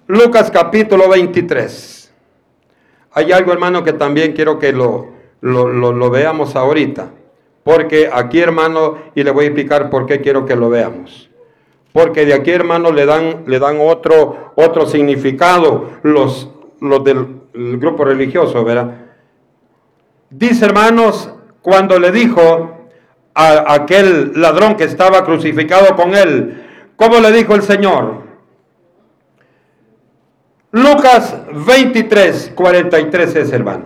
Lucas 0.07 0.49
capítulo 0.49 1.09
23. 1.09 2.13
Hay 3.11 3.33
algo, 3.33 3.51
hermano, 3.51 3.83
que 3.83 3.91
también 3.91 4.31
quiero 4.31 4.59
que 4.59 4.71
lo, 4.71 5.09
lo, 5.41 6.09
veamos 6.09 6.55
ahorita. 6.55 7.09
Porque 7.65 8.09
aquí, 8.09 8.39
hermano, 8.39 8.97
y 9.13 9.23
le 9.23 9.31
voy 9.31 9.43
a 9.43 9.47
explicar 9.49 9.89
por 9.89 10.05
qué 10.05 10.21
quiero 10.21 10.45
que 10.45 10.55
lo 10.55 10.69
veamos. 10.69 11.29
Porque 11.91 12.25
de 12.25 12.33
aquí, 12.33 12.51
hermano, 12.51 12.93
le 12.93 13.05
dan, 13.05 13.43
le 13.45 13.59
dan 13.59 13.75
otro, 13.81 14.53
otro 14.55 14.85
significado 14.85 15.89
los, 16.03 16.49
los 16.79 17.03
del 17.03 17.41
grupo 17.53 18.05
religioso, 18.05 18.63
¿verdad? 18.63 18.99
Dice, 20.29 20.63
hermanos, 20.63 21.29
cuando 21.61 21.99
le 21.99 22.11
dijo 22.11 22.89
a 23.33 23.73
aquel 23.73 24.33
ladrón 24.41 24.75
que 24.75 24.83
estaba 24.83 25.23
crucificado 25.23 25.95
con 25.95 26.15
él, 26.15 26.91
¿cómo 26.95 27.19
le 27.19 27.31
dijo 27.31 27.55
el 27.55 27.61
Señor? 27.61 28.23
Lucas 30.71 31.35
23, 31.65 32.53
43 32.55 33.35
es 33.35 33.51
hermano. 33.51 33.85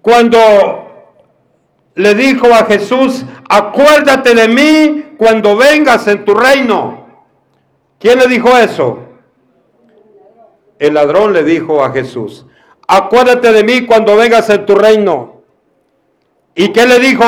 Cuando 0.00 0.38
le 1.94 2.14
dijo 2.14 2.46
a 2.52 2.64
Jesús, 2.64 3.24
acuérdate 3.48 4.34
de 4.34 4.48
mí 4.48 5.14
cuando 5.16 5.56
vengas 5.56 6.06
en 6.08 6.24
tu 6.24 6.34
reino. 6.34 7.06
¿Quién 7.98 8.18
le 8.18 8.26
dijo 8.26 8.56
eso? 8.56 8.98
El 10.78 10.94
ladrón 10.94 11.32
le 11.32 11.44
dijo 11.44 11.84
a 11.84 11.90
Jesús, 11.92 12.46
acuérdate 12.86 13.52
de 13.52 13.64
mí 13.64 13.86
cuando 13.86 14.16
vengas 14.16 14.48
en 14.50 14.66
tu 14.66 14.74
reino. 14.74 15.42
¿Y 16.54 16.68
qué 16.68 16.86
le 16.86 16.98
dijo? 16.98 17.24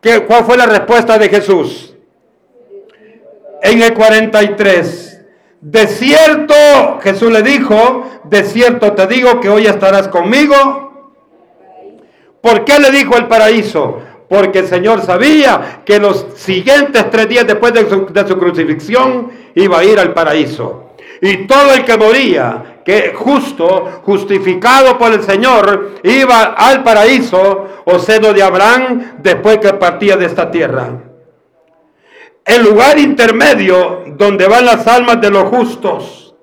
¿Qué, 0.00 0.24
¿Cuál 0.24 0.44
fue 0.44 0.56
la 0.56 0.66
respuesta 0.66 1.18
de 1.18 1.28
Jesús? 1.28 1.94
En 3.62 3.82
el 3.82 3.94
43. 3.94 5.22
De 5.60 5.86
cierto, 5.86 6.54
Jesús 7.02 7.32
le 7.32 7.42
dijo, 7.42 8.04
de 8.24 8.44
cierto 8.44 8.92
te 8.92 9.06
digo 9.06 9.40
que 9.40 9.48
hoy 9.48 9.66
estarás 9.66 10.08
conmigo. 10.08 11.10
¿Por 12.42 12.66
qué 12.66 12.78
le 12.78 12.90
dijo 12.90 13.16
el 13.16 13.26
paraíso? 13.28 14.00
Porque 14.28 14.58
el 14.58 14.66
Señor 14.66 15.00
sabía 15.00 15.80
que 15.86 15.98
los 15.98 16.26
siguientes 16.36 17.08
tres 17.10 17.28
días 17.28 17.46
después 17.46 17.72
de 17.72 17.88
su, 17.88 18.04
de 18.06 18.28
su 18.28 18.38
crucifixión 18.38 19.30
iba 19.54 19.78
a 19.78 19.84
ir 19.84 19.98
al 19.98 20.12
paraíso. 20.12 20.90
Y 21.22 21.46
todo 21.46 21.72
el 21.72 21.86
que 21.86 21.96
moría 21.96 22.73
que 22.84 23.14
justo, 23.14 24.02
justificado 24.04 24.98
por 24.98 25.12
el 25.12 25.22
Señor, 25.22 25.94
iba 26.02 26.54
al 26.54 26.82
paraíso 26.82 27.66
o 27.84 27.98
seno 27.98 28.32
de 28.32 28.42
Abraham 28.42 29.14
después 29.18 29.58
que 29.58 29.72
partía 29.72 30.16
de 30.16 30.26
esta 30.26 30.50
tierra. 30.50 30.90
El 32.44 32.62
lugar 32.62 32.98
intermedio 32.98 34.04
donde 34.08 34.46
van 34.46 34.66
las 34.66 34.86
almas 34.86 35.20
de 35.20 35.30
los 35.30 35.44
justos 35.44 36.34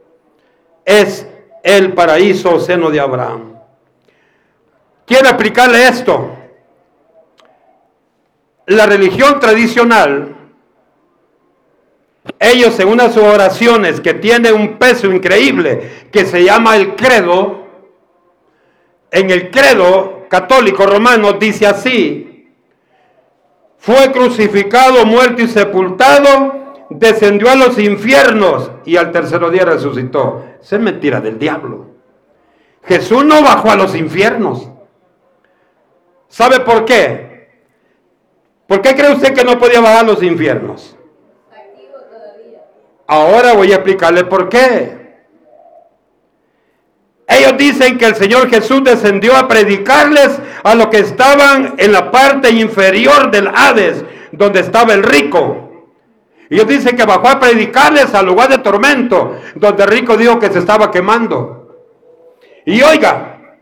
es 0.84 1.28
el 1.64 1.94
paraíso 1.94 2.56
o 2.56 2.60
seno 2.60 2.90
de 2.90 3.00
Abraham. 3.00 3.54
Quiero 5.06 5.28
explicarle 5.28 5.88
esto. 5.88 6.38
La 8.66 8.86
religión 8.86 9.40
tradicional 9.40 10.31
ellos 12.40 12.80
en 12.80 12.88
una 12.88 13.10
sus 13.10 13.24
oraciones 13.24 14.00
que 14.00 14.14
tiene 14.14 14.52
un 14.52 14.78
peso 14.78 15.08
increíble, 15.08 16.08
que 16.12 16.26
se 16.26 16.44
llama 16.44 16.76
el 16.76 16.96
credo, 16.96 17.68
en 19.12 19.30
el 19.30 19.50
credo 19.52 20.26
católico 20.30 20.86
romano 20.86 21.34
dice 21.34 21.68
así, 21.68 22.48
fue 23.78 24.12
crucificado, 24.12 25.06
muerto 25.06 25.42
y 25.42 25.48
sepultado, 25.48 26.88
descendió 26.92 27.50
a 27.50 27.56
los 27.56 27.80
infiernos 27.80 28.72
y 28.86 28.96
al 28.96 29.12
tercer 29.12 29.50
día 29.50 29.66
resucitó. 29.66 30.46
Esa 30.62 30.76
es 30.76 30.82
mentira 30.82 31.20
del 31.20 31.40
diablo. 31.40 31.88
Jesús 32.84 33.26
no 33.26 33.42
bajó 33.42 33.72
a 33.72 33.76
los 33.76 33.96
infiernos. 33.96 34.70
¿Sabe 36.28 36.60
por 36.60 36.86
qué? 36.86 37.50
¿Por 38.68 38.82
qué 38.82 38.96
cree 38.96 39.14
usted 39.14 39.34
que 39.34 39.44
no 39.44 39.58
podía 39.58 39.82
bajar 39.82 40.06
a 40.06 40.08
los 40.08 40.24
infiernos? 40.24 40.96
Ahora 43.12 43.52
voy 43.52 43.74
a 43.74 43.76
explicarle 43.76 44.24
por 44.24 44.48
qué. 44.48 44.98
Ellos 47.28 47.58
dicen 47.58 47.98
que 47.98 48.06
el 48.06 48.16
Señor 48.16 48.50
Jesús 48.50 48.86
descendió 48.86 49.36
a 49.36 49.50
predicarles 49.50 50.40
a 50.64 50.76
los 50.76 50.88
que 50.88 51.00
estaban 51.00 51.76
en 51.78 51.92
la 51.92 52.10
parte 52.10 52.52
inferior 52.52 53.30
del 53.30 53.50
Hades, 53.54 54.06
donde 54.32 54.62
estaba 54.62 54.94
el 54.94 55.04
rico. 55.04 55.90
Ellos 56.50 56.66
dicen 56.68 56.96
que 56.96 57.04
bajó 57.04 57.28
a 57.28 57.40
predicarles 57.42 58.14
al 58.14 58.28
lugar 58.28 58.48
de 58.48 58.60
tormento, 58.60 59.36
donde 59.56 59.84
el 59.84 59.90
rico 59.90 60.16
dijo 60.16 60.40
que 60.40 60.50
se 60.50 60.60
estaba 60.60 60.90
quemando. 60.90 61.84
Y 62.66 62.82
oiga, 62.82 63.58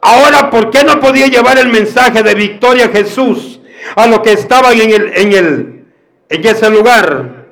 ahora, 0.00 0.48
¿por 0.48 0.70
qué 0.70 0.84
no 0.84 1.00
podía 1.00 1.26
llevar 1.26 1.58
el 1.58 1.70
mensaje 1.70 2.22
de 2.22 2.36
victoria 2.36 2.88
Jesús 2.88 3.60
a 3.96 4.06
los 4.06 4.20
que 4.20 4.30
estaban 4.30 4.80
en, 4.80 4.90
el, 4.90 5.12
en, 5.16 5.32
el, 5.32 5.86
en 6.28 6.46
ese 6.46 6.70
lugar? 6.70 7.43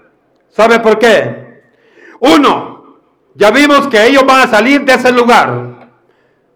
¿Sabe 0.52 0.80
por 0.80 0.98
qué? 0.98 1.62
Uno, 2.20 2.98
ya 3.34 3.50
vimos 3.50 3.88
que 3.88 4.06
ellos 4.06 4.24
van 4.26 4.42
a 4.42 4.50
salir 4.50 4.84
de 4.84 4.92
ese 4.94 5.10
lugar, 5.10 5.90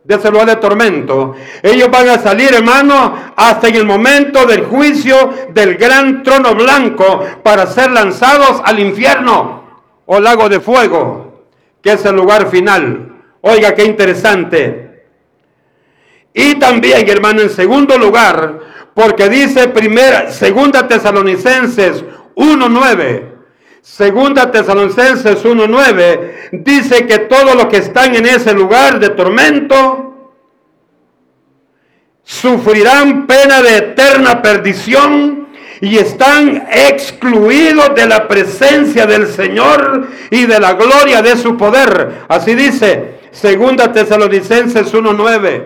de 0.04 0.14
ese 0.14 0.30
lugar 0.30 0.46
de 0.46 0.56
tormento. 0.56 1.34
Ellos 1.62 1.90
van 1.90 2.10
a 2.10 2.18
salir, 2.18 2.54
hermano, 2.54 3.32
hasta 3.34 3.68
en 3.68 3.76
el 3.76 3.86
momento 3.86 4.44
del 4.44 4.66
juicio 4.66 5.32
del 5.54 5.76
gran 5.76 6.22
trono 6.22 6.54
blanco 6.54 7.24
para 7.42 7.66
ser 7.66 7.90
lanzados 7.90 8.60
al 8.64 8.78
infierno 8.78 9.64
o 10.04 10.20
lago 10.20 10.50
de 10.50 10.60
fuego, 10.60 11.46
que 11.80 11.92
es 11.92 12.04
el 12.04 12.16
lugar 12.16 12.48
final. 12.50 13.14
Oiga, 13.40 13.74
qué 13.74 13.84
interesante. 13.84 15.04
Y 16.34 16.56
también, 16.56 17.08
hermano, 17.08 17.40
en 17.40 17.48
segundo 17.48 17.96
lugar, 17.96 18.60
porque 18.92 19.30
dice 19.30 19.68
primera, 19.68 20.30
segunda 20.30 20.86
Tesalonicenses 20.86 22.04
1.9 22.34 23.35
Segunda 23.86 24.50
Tesalonicenses 24.50 25.44
1.9 25.44 26.50
dice 26.50 27.06
que 27.06 27.20
todos 27.20 27.54
los 27.54 27.66
que 27.66 27.76
están 27.76 28.16
en 28.16 28.26
ese 28.26 28.52
lugar 28.52 28.98
de 28.98 29.10
tormento 29.10 30.32
sufrirán 32.24 33.28
pena 33.28 33.62
de 33.62 33.76
eterna 33.76 34.42
perdición 34.42 35.46
y 35.80 35.98
están 35.98 36.66
excluidos 36.68 37.94
de 37.94 38.06
la 38.06 38.26
presencia 38.26 39.06
del 39.06 39.28
Señor 39.28 40.08
y 40.30 40.46
de 40.46 40.58
la 40.58 40.72
gloria 40.72 41.22
de 41.22 41.36
su 41.36 41.56
poder. 41.56 42.24
Así 42.26 42.56
dice 42.56 43.20
Segunda 43.30 43.92
Tesalonicenses 43.92 44.92
1.9. 44.92 45.64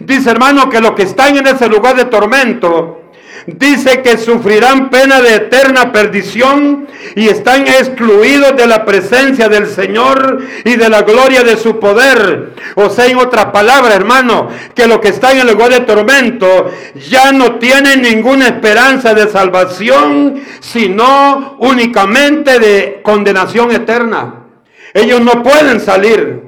Dice 0.00 0.30
hermano 0.30 0.68
que 0.68 0.82
los 0.82 0.92
que 0.92 1.04
están 1.04 1.38
en 1.38 1.46
ese 1.46 1.66
lugar 1.68 1.96
de 1.96 2.04
tormento 2.04 3.03
dice 3.46 4.02
que 4.02 4.16
sufrirán 4.16 4.90
pena 4.90 5.20
de 5.20 5.34
eterna 5.34 5.92
perdición 5.92 6.86
y 7.14 7.28
están 7.28 7.66
excluidos 7.66 8.56
de 8.56 8.66
la 8.66 8.84
presencia 8.84 9.48
del 9.48 9.66
Señor 9.66 10.38
y 10.64 10.76
de 10.76 10.88
la 10.88 11.02
gloria 11.02 11.42
de 11.42 11.56
su 11.56 11.78
poder. 11.78 12.54
O 12.76 12.88
sea, 12.90 13.06
en 13.06 13.18
otras 13.18 13.46
palabras, 13.46 13.94
hermano, 13.94 14.48
que 14.74 14.86
los 14.86 14.98
que 14.98 15.08
están 15.08 15.36
en 15.36 15.48
el 15.48 15.54
lugar 15.54 15.70
de 15.70 15.80
tormento 15.80 16.70
ya 17.08 17.32
no 17.32 17.56
tienen 17.56 18.02
ninguna 18.02 18.46
esperanza 18.46 19.14
de 19.14 19.28
salvación, 19.28 20.42
sino 20.60 21.56
únicamente 21.58 22.58
de 22.58 23.00
condenación 23.02 23.70
eterna. 23.72 24.46
Ellos 24.94 25.20
no 25.20 25.42
pueden 25.42 25.80
salir. 25.80 26.42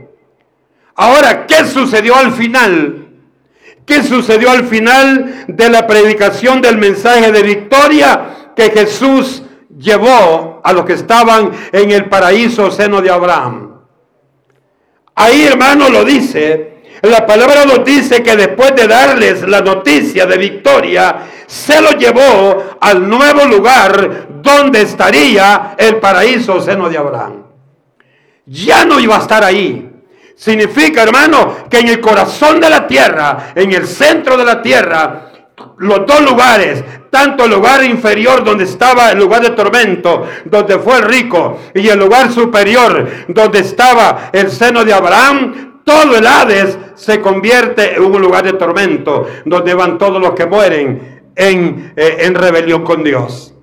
Ahora, 0.94 1.46
¿qué 1.46 1.64
sucedió 1.66 2.16
al 2.16 2.32
final? 2.32 3.05
¿Qué 3.86 4.02
sucedió 4.02 4.50
al 4.50 4.66
final 4.66 5.44
de 5.46 5.70
la 5.70 5.86
predicación 5.86 6.60
del 6.60 6.76
mensaje 6.76 7.30
de 7.30 7.42
victoria 7.42 8.52
que 8.56 8.70
Jesús 8.70 9.44
llevó 9.78 10.60
a 10.64 10.72
los 10.72 10.84
que 10.84 10.94
estaban 10.94 11.52
en 11.70 11.92
el 11.92 12.06
paraíso 12.06 12.72
seno 12.72 13.00
de 13.00 13.10
Abraham? 13.10 13.80
Ahí, 15.14 15.44
hermano, 15.44 15.88
lo 15.88 16.04
dice. 16.04 16.82
La 17.02 17.24
palabra 17.24 17.64
nos 17.64 17.84
dice 17.84 18.24
que 18.24 18.36
después 18.36 18.74
de 18.74 18.88
darles 18.88 19.46
la 19.46 19.60
noticia 19.60 20.26
de 20.26 20.36
victoria, 20.36 21.18
se 21.46 21.80
lo 21.80 21.92
llevó 21.92 22.76
al 22.80 23.08
nuevo 23.08 23.44
lugar 23.44 24.26
donde 24.42 24.82
estaría 24.82 25.76
el 25.78 25.96
paraíso 25.96 26.60
seno 26.60 26.88
de 26.88 26.98
Abraham. 26.98 27.44
Ya 28.46 28.84
no 28.84 28.98
iba 28.98 29.16
a 29.16 29.20
estar 29.20 29.44
ahí. 29.44 29.95
Significa, 30.36 31.02
hermano, 31.02 31.56
que 31.70 31.78
en 31.78 31.88
el 31.88 32.00
corazón 32.00 32.60
de 32.60 32.68
la 32.68 32.86
tierra, 32.86 33.52
en 33.54 33.72
el 33.72 33.86
centro 33.86 34.36
de 34.36 34.44
la 34.44 34.60
tierra, 34.60 35.32
los 35.78 36.06
dos 36.06 36.20
lugares, 36.20 36.84
tanto 37.10 37.46
el 37.46 37.52
lugar 37.52 37.82
inferior 37.82 38.44
donde 38.44 38.64
estaba 38.64 39.12
el 39.12 39.18
lugar 39.18 39.40
de 39.40 39.50
tormento, 39.50 40.28
donde 40.44 40.78
fue 40.78 40.98
el 40.98 41.04
rico, 41.04 41.58
y 41.74 41.88
el 41.88 41.98
lugar 41.98 42.30
superior 42.30 43.08
donde 43.28 43.60
estaba 43.60 44.28
el 44.30 44.50
seno 44.50 44.84
de 44.84 44.92
Abraham, 44.92 45.80
todo 45.84 46.14
el 46.14 46.26
Hades 46.26 46.76
se 46.96 47.18
convierte 47.22 47.94
en 47.94 48.02
un 48.02 48.20
lugar 48.20 48.44
de 48.44 48.52
tormento, 48.52 49.26
donde 49.46 49.72
van 49.72 49.96
todos 49.96 50.20
los 50.20 50.32
que 50.32 50.44
mueren 50.44 51.22
en, 51.34 51.94
eh, 51.96 52.16
en 52.20 52.34
rebelión 52.34 52.84
con 52.84 53.02
Dios. 53.02 53.54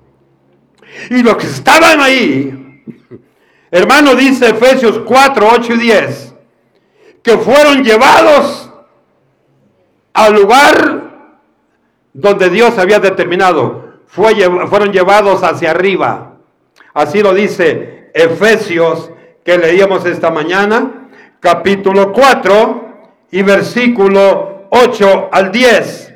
Y 1.08 1.22
los 1.22 1.36
que 1.36 1.46
estaban 1.46 2.00
ahí, 2.00 2.82
hermano, 3.70 4.16
dice 4.16 4.48
Efesios 4.48 5.02
4, 5.04 5.48
8 5.52 5.74
y 5.74 5.78
10 5.78 6.33
que 7.24 7.38
fueron 7.38 7.82
llevados 7.82 8.70
al 10.12 10.34
lugar 10.34 11.02
donde 12.12 12.50
Dios 12.50 12.78
había 12.78 13.00
determinado. 13.00 13.94
Fue, 14.06 14.34
fueron 14.68 14.92
llevados 14.92 15.42
hacia 15.42 15.70
arriba. 15.70 16.34
Así 16.92 17.22
lo 17.22 17.32
dice 17.32 18.10
Efesios 18.14 19.10
que 19.42 19.56
leíamos 19.56 20.04
esta 20.04 20.30
mañana, 20.30 21.08
capítulo 21.40 22.12
4 22.12 22.84
y 23.30 23.42
versículo 23.42 24.68
8 24.70 25.30
al 25.32 25.50
10. 25.50 26.14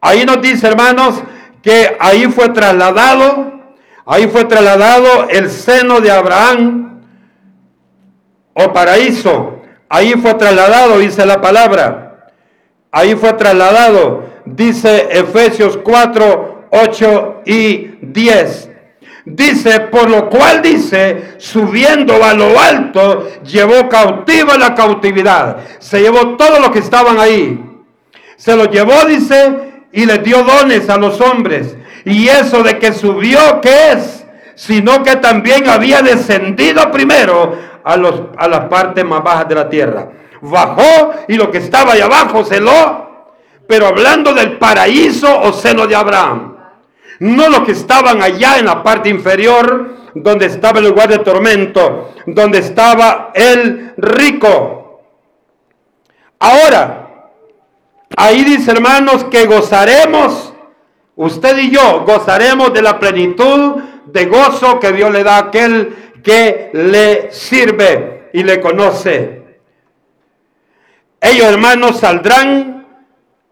Ahí 0.00 0.24
nos 0.24 0.40
dice, 0.40 0.66
hermanos, 0.66 1.22
que 1.62 1.96
ahí 2.00 2.26
fue 2.26 2.48
trasladado, 2.48 3.60
ahí 4.06 4.26
fue 4.28 4.46
trasladado 4.46 5.28
el 5.28 5.50
seno 5.50 6.00
de 6.00 6.10
Abraham 6.10 6.87
o 8.58 8.72
paraíso. 8.72 9.60
Ahí 9.88 10.12
fue 10.20 10.34
trasladado, 10.34 10.98
dice 10.98 11.24
la 11.24 11.40
palabra. 11.40 12.32
Ahí 12.90 13.14
fue 13.14 13.32
trasladado, 13.34 14.24
dice 14.44 15.08
Efesios 15.10 15.78
4, 15.78 16.66
8 16.70 17.42
y 17.46 17.90
10. 18.02 18.70
Dice, 19.24 19.80
por 19.80 20.08
lo 20.08 20.30
cual 20.30 20.62
dice, 20.62 21.34
subiendo 21.36 22.24
a 22.24 22.32
lo 22.32 22.58
alto, 22.58 23.28
llevó 23.44 23.88
cautiva 23.88 24.56
la 24.56 24.74
cautividad. 24.74 25.58
Se 25.78 26.00
llevó 26.00 26.36
todo 26.36 26.58
lo 26.60 26.72
que 26.72 26.78
estaban 26.78 27.20
ahí. 27.20 27.62
Se 28.36 28.56
lo 28.56 28.64
llevó, 28.64 29.04
dice, 29.04 29.84
y 29.92 30.06
le 30.06 30.18
dio 30.18 30.42
dones 30.44 30.88
a 30.88 30.96
los 30.96 31.20
hombres. 31.20 31.76
Y 32.06 32.28
eso 32.28 32.62
de 32.62 32.78
que 32.78 32.92
subió, 32.92 33.60
¿qué 33.60 33.92
es? 33.92 34.17
Sino 34.58 35.04
que 35.04 35.14
también 35.14 35.68
había 35.68 36.02
descendido 36.02 36.90
primero 36.90 37.56
a, 37.84 37.96
los, 37.96 38.22
a 38.36 38.48
las 38.48 38.64
partes 38.64 39.04
más 39.04 39.22
bajas 39.22 39.48
de 39.48 39.54
la 39.54 39.68
tierra. 39.68 40.08
Bajó 40.40 41.12
y 41.28 41.36
lo 41.36 41.48
que 41.48 41.58
estaba 41.58 41.92
ahí 41.92 42.00
abajo 42.00 42.44
se 42.44 42.60
lo, 42.60 43.26
pero 43.68 43.86
hablando 43.86 44.34
del 44.34 44.58
paraíso 44.58 45.42
o 45.42 45.52
seno 45.52 45.86
de 45.86 45.94
Abraham. 45.94 46.56
No 47.20 47.48
los 47.48 47.60
que 47.60 47.70
estaban 47.70 48.20
allá 48.20 48.58
en 48.58 48.66
la 48.66 48.82
parte 48.82 49.08
inferior, 49.08 49.94
donde 50.12 50.46
estaba 50.46 50.80
el 50.80 50.86
lugar 50.86 51.08
de 51.08 51.18
tormento, 51.18 52.14
donde 52.26 52.58
estaba 52.58 53.30
el 53.34 53.94
rico. 53.96 55.02
Ahora, 56.40 57.30
ahí 58.16 58.42
dice 58.42 58.72
hermanos 58.72 59.22
que 59.30 59.46
gozaremos, 59.46 60.52
usted 61.14 61.58
y 61.58 61.70
yo 61.70 62.04
gozaremos 62.04 62.72
de 62.72 62.82
la 62.82 62.98
plenitud 62.98 63.82
de 64.12 64.26
gozo 64.26 64.80
que 64.80 64.92
Dios 64.92 65.12
le 65.12 65.22
da 65.22 65.36
a 65.36 65.40
aquel 65.48 65.94
que 66.22 66.70
le 66.72 67.32
sirve 67.32 68.30
y 68.32 68.42
le 68.42 68.60
conoce. 68.60 69.42
Ellos 71.20 71.46
hermanos 71.46 71.98
saldrán 71.98 72.86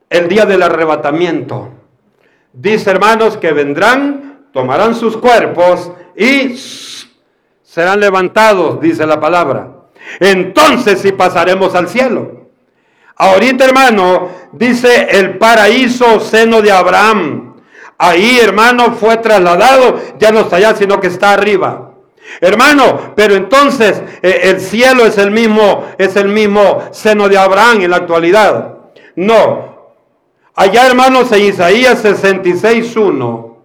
el 0.08 0.28
día 0.28 0.46
del 0.46 0.62
arrebatamiento. 0.62 1.70
Dice 2.52 2.90
hermanos 2.90 3.36
que 3.36 3.52
vendrán, 3.52 4.46
tomarán 4.52 4.94
sus 4.94 5.16
cuerpos 5.16 5.90
y 6.16 6.56
serán 7.62 8.00
levantados, 8.00 8.80
dice 8.80 9.06
la 9.06 9.20
palabra. 9.20 9.72
Entonces 10.20 11.00
sí 11.00 11.12
pasaremos 11.12 11.74
al 11.74 11.88
cielo. 11.88 12.46
Ahorita 13.16 13.64
hermano, 13.64 14.30
dice 14.52 15.08
el 15.10 15.38
paraíso 15.38 16.20
seno 16.20 16.62
de 16.62 16.70
Abraham. 16.70 17.55
Ahí 17.98 18.38
hermano 18.38 18.92
fue 18.92 19.16
trasladado, 19.18 20.00
ya 20.18 20.30
no 20.30 20.40
está 20.40 20.56
allá, 20.56 20.74
sino 20.74 21.00
que 21.00 21.06
está 21.06 21.32
arriba. 21.32 21.92
Hermano, 22.40 23.12
pero 23.14 23.34
entonces 23.34 24.02
eh, 24.22 24.40
el 24.44 24.60
cielo 24.60 25.06
es 25.06 25.16
el 25.16 25.30
mismo, 25.30 25.86
es 25.96 26.16
el 26.16 26.28
mismo 26.28 26.82
seno 26.90 27.28
de 27.28 27.38
Abraham 27.38 27.80
en 27.82 27.90
la 27.90 27.96
actualidad. 27.96 28.74
No. 29.14 29.76
Allá, 30.54 30.86
hermanos, 30.86 31.32
en 31.32 31.44
Isaías 31.44 32.04
66.1, 32.04 33.56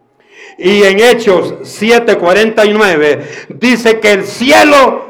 Y 0.57 0.84
en 0.84 0.99
Hechos 0.99 1.55
7:49 1.63 3.47
dice 3.49 3.99
que 3.99 4.11
el 4.11 4.25
cielo 4.25 5.09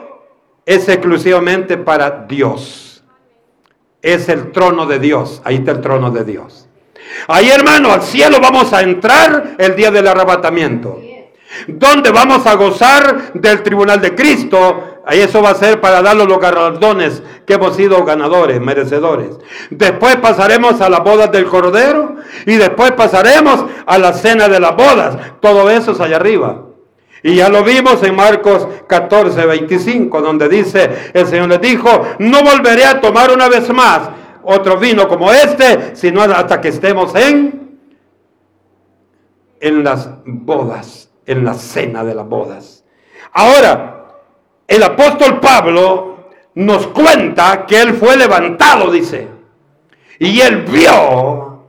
es 0.65 0.87
exclusivamente 0.87 1.77
para 1.77 2.25
Dios. 2.27 3.03
Es 4.01 4.29
el 4.29 4.51
trono 4.51 4.85
de 4.85 4.99
Dios. 4.99 5.41
Ahí 5.43 5.57
está 5.57 5.71
el 5.71 5.81
trono 5.81 6.09
de 6.11 6.23
Dios. 6.23 6.67
Ahí 7.27 7.49
hermano, 7.49 7.91
al 7.91 8.01
cielo 8.01 8.39
vamos 8.41 8.73
a 8.73 8.81
entrar 8.81 9.55
el 9.57 9.75
día 9.75 9.91
del 9.91 10.07
arrebatamiento. 10.07 10.99
Donde 11.67 12.11
vamos 12.11 12.45
a 12.47 12.55
gozar 12.55 13.33
del 13.33 13.61
tribunal 13.61 13.99
de 13.99 14.15
Cristo. 14.15 15.01
Ahí 15.05 15.19
eso 15.19 15.41
va 15.41 15.49
a 15.49 15.55
ser 15.55 15.81
para 15.81 16.01
darnos 16.01 16.27
los 16.27 16.39
galardones 16.39 17.21
que 17.45 17.55
hemos 17.55 17.75
sido 17.75 18.03
ganadores, 18.05 18.61
merecedores. 18.61 19.37
Después 19.69 20.15
pasaremos 20.17 20.79
a 20.79 20.89
las 20.89 21.03
bodas 21.03 21.31
del 21.31 21.45
Cordero 21.45 22.15
y 22.45 22.55
después 22.55 22.91
pasaremos 22.91 23.65
a 23.85 23.97
la 23.97 24.13
cena 24.13 24.47
de 24.47 24.59
las 24.59 24.75
bodas. 24.75 25.17
Todo 25.41 25.69
eso 25.69 25.91
es 25.91 25.99
allá 25.99 26.17
arriba. 26.17 26.65
Y 27.23 27.35
ya 27.35 27.49
lo 27.49 27.63
vimos 27.63 28.01
en 28.03 28.15
Marcos 28.15 28.67
14, 28.87 29.45
25, 29.45 30.21
donde 30.21 30.49
dice, 30.49 31.11
el 31.13 31.27
Señor 31.27 31.49
les 31.49 31.61
dijo, 31.61 31.89
no 32.17 32.41
volveré 32.41 32.85
a 32.85 32.99
tomar 32.99 33.31
una 33.31 33.47
vez 33.47 33.69
más 33.71 34.09
otro 34.43 34.77
vino 34.77 35.07
como 35.07 35.31
este, 35.31 35.95
sino 35.95 36.21
hasta 36.21 36.61
que 36.61 36.69
estemos 36.69 37.15
en, 37.15 37.79
en 39.59 39.83
las 39.83 40.09
bodas, 40.25 41.09
en 41.25 41.45
la 41.45 41.53
cena 41.53 42.03
de 42.03 42.15
las 42.15 42.27
bodas. 42.27 42.83
Ahora, 43.33 44.07
el 44.67 44.83
apóstol 44.83 45.39
Pablo 45.39 46.29
nos 46.55 46.87
cuenta 46.87 47.65
que 47.65 47.81
él 47.81 47.93
fue 47.93 48.17
levantado, 48.17 48.91
dice, 48.91 49.27
y 50.19 50.39
él 50.41 50.63
vio 50.63 51.65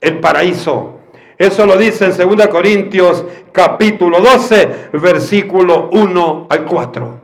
el 0.00 0.18
paraíso. 0.20 1.00
Eso 1.36 1.66
lo 1.66 1.76
dice 1.76 2.06
en 2.06 2.36
2 2.36 2.46
Corintios 2.48 3.24
capítulo 3.52 4.20
12, 4.20 4.90
versículo 4.92 5.88
1 5.92 6.46
al 6.50 6.64
4. 6.64 7.20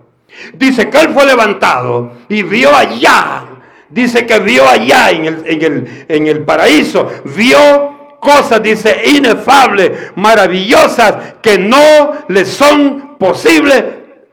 Dice 0.55 0.91
que 0.91 1.01
él 1.01 1.09
fue 1.11 1.27
levantado 1.27 2.13
y 2.29 2.43
vio 2.43 2.75
allá 2.75 3.46
dice 3.89 4.27
que 4.27 4.39
vio 4.41 4.69
allá 4.69 5.11
en 5.11 5.27
el, 5.27 6.05
en 6.09 6.27
el, 6.27 6.43
paraíso, 6.45 7.09
vio 7.37 8.17
cosas, 8.21 8.63
dice, 8.63 9.03
inefables, 9.07 10.13
maravillosas, 10.17 11.35
que 11.41 11.59
no 11.59 12.13
le 12.29 12.45
son 12.45 13.17
posibles 13.19 13.85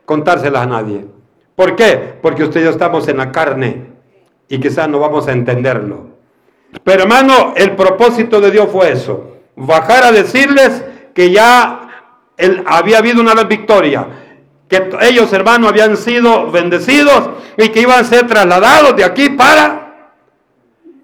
contárselas 0.06 0.64
a 0.64 0.68
nadie. 0.68 1.06
¿Por 1.56 1.76
qué? 1.76 2.16
Porque 2.22 2.43
usted 2.43 2.62
y 2.62 2.64
yo 2.64 2.70
estamos 2.72 3.08
en 3.08 3.18
la 3.18 3.32
carne 3.32 3.86
y 4.47 4.60
quizás 4.60 4.89
no 4.89 4.99
vamos 4.99 5.28
a 5.28 5.32
entenderlo. 5.32 6.14
Pero 6.84 7.04
hermano, 7.04 7.54
el 7.56 7.76
propósito 7.76 8.41
de 8.41 8.51
Dios 8.51 8.70
fue 8.72 8.91
eso, 8.91 9.38
bajar 9.56 10.04
a 10.06 10.12
decirles 10.12 10.84
que 11.14 11.32
ya 11.32 11.82
había 12.66 12.97
habido 12.97 13.22
una 13.22 13.36
victoria, 13.43 14.08
que 14.80 14.97
ellos 15.01 15.32
hermanos 15.34 15.71
habían 15.71 15.97
sido 15.97 16.49
bendecidos 16.51 17.30
y 17.57 17.69
que 17.69 17.82
iban 17.82 17.99
a 17.99 18.03
ser 18.03 18.28
trasladados 18.28 18.95
de 18.95 19.03
aquí 19.03 19.30
para... 19.30 19.82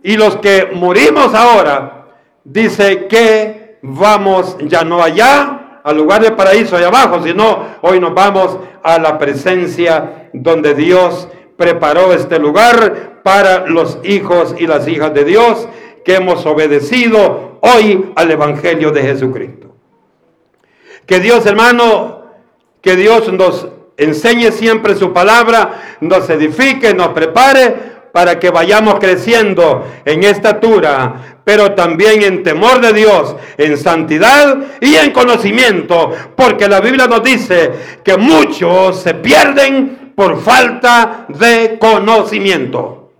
Y 0.01 0.15
los 0.15 0.37
que 0.37 0.69
morimos 0.73 1.35
ahora, 1.35 2.05
dice 2.43 3.07
que 3.07 3.77
vamos 3.81 4.57
ya 4.61 4.83
no 4.83 5.03
allá, 5.03 5.81
al 5.83 5.97
lugar 5.97 6.21
del 6.21 6.33
paraíso 6.33 6.77
allá 6.77 6.87
abajo, 6.87 7.21
sino 7.21 7.65
hoy 7.81 7.99
nos 7.99 8.13
vamos 8.13 8.57
a 8.81 8.97
la 8.97 9.17
presencia 9.17 10.29
donde 10.33 10.73
Dios 10.73 11.27
preparó 11.57 12.13
este 12.13 12.39
lugar 12.39 13.21
para 13.23 13.67
los 13.67 13.99
hijos 14.03 14.55
y 14.57 14.67
las 14.67 14.87
hijas 14.87 15.13
de 15.13 15.25
Dios 15.25 15.67
que 16.05 16.15
hemos 16.15 16.45
obedecido 16.45 17.59
hoy 17.61 18.11
al 18.15 18.31
Evangelio 18.31 18.91
de 18.91 19.01
Jesucristo. 19.01 19.75
Que 21.05 21.19
Dios 21.19 21.45
hermano 21.45 22.18
que 22.81 22.95
Dios 22.95 23.31
nos 23.33 23.67
enseñe 23.97 24.51
siempre 24.51 24.95
su 24.95 25.11
palabra, 25.11 25.97
nos 26.01 26.29
edifique, 26.29 26.93
nos 26.93 27.09
prepare 27.09 27.89
para 28.11 28.39
que 28.39 28.49
vayamos 28.49 28.95
creciendo 28.95 29.85
en 30.05 30.23
estatura, 30.23 31.39
pero 31.43 31.73
también 31.73 32.23
en 32.23 32.43
temor 32.43 32.81
de 32.81 32.93
Dios, 32.93 33.35
en 33.57 33.77
santidad 33.77 34.57
y 34.81 34.95
en 34.95 35.11
conocimiento, 35.11 36.11
porque 36.35 36.67
la 36.67 36.79
Biblia 36.79 37.07
nos 37.07 37.23
dice 37.23 37.71
que 38.03 38.17
muchos 38.17 39.01
se 39.01 39.13
pierden 39.15 40.13
por 40.15 40.41
falta 40.41 41.25
de 41.29 41.77
conocimiento. 41.79 43.11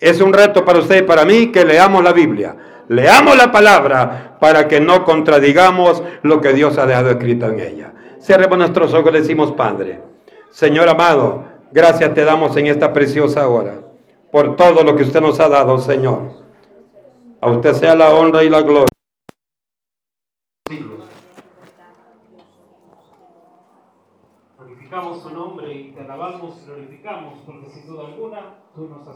Es 0.00 0.20
un 0.20 0.32
reto 0.32 0.64
para 0.64 0.78
usted 0.78 0.98
y 0.98 1.06
para 1.06 1.24
mí 1.24 1.48
que 1.48 1.64
leamos 1.64 2.04
la 2.04 2.12
Biblia, 2.12 2.56
leamos 2.88 3.36
la 3.36 3.50
palabra 3.50 4.36
para 4.40 4.68
que 4.68 4.80
no 4.80 5.04
contradigamos 5.04 6.02
lo 6.22 6.40
que 6.40 6.52
Dios 6.52 6.78
ha 6.78 6.86
dejado 6.86 7.10
escrito 7.10 7.46
en 7.46 7.60
ella. 7.60 7.92
Cerremos 8.28 8.58
nuestros 8.58 8.92
ojos 8.92 9.08
y 9.08 9.12
le 9.14 9.20
decimos, 9.22 9.52
Padre, 9.52 10.02
Señor 10.50 10.86
amado, 10.86 11.44
gracias 11.72 12.12
te 12.12 12.26
damos 12.26 12.54
en 12.58 12.66
esta 12.66 12.92
preciosa 12.92 13.48
hora 13.48 13.80
por 14.30 14.54
todo 14.54 14.82
lo 14.82 14.94
que 14.94 15.04
usted 15.04 15.22
nos 15.22 15.40
ha 15.40 15.48
dado, 15.48 15.78
Señor. 15.78 16.32
A 17.40 17.50
usted 17.50 17.72
sea 17.72 17.94
la 17.94 18.12
honra 18.12 18.44
y 18.44 18.50
la 18.50 18.60
gloria. 18.60 18.84
Glorificamos 24.58 25.22
tu 25.22 25.30
nombre 25.30 25.72
y 25.72 25.92
te 25.92 26.00
alabamos 26.02 26.60
y 26.60 26.66
glorificamos 26.66 27.38
porque 27.46 27.70
sin 27.70 27.86
duda 27.86 28.08
alguna 28.08 28.56
tú 28.74 28.88
nos 28.88 28.98
has 28.98 29.06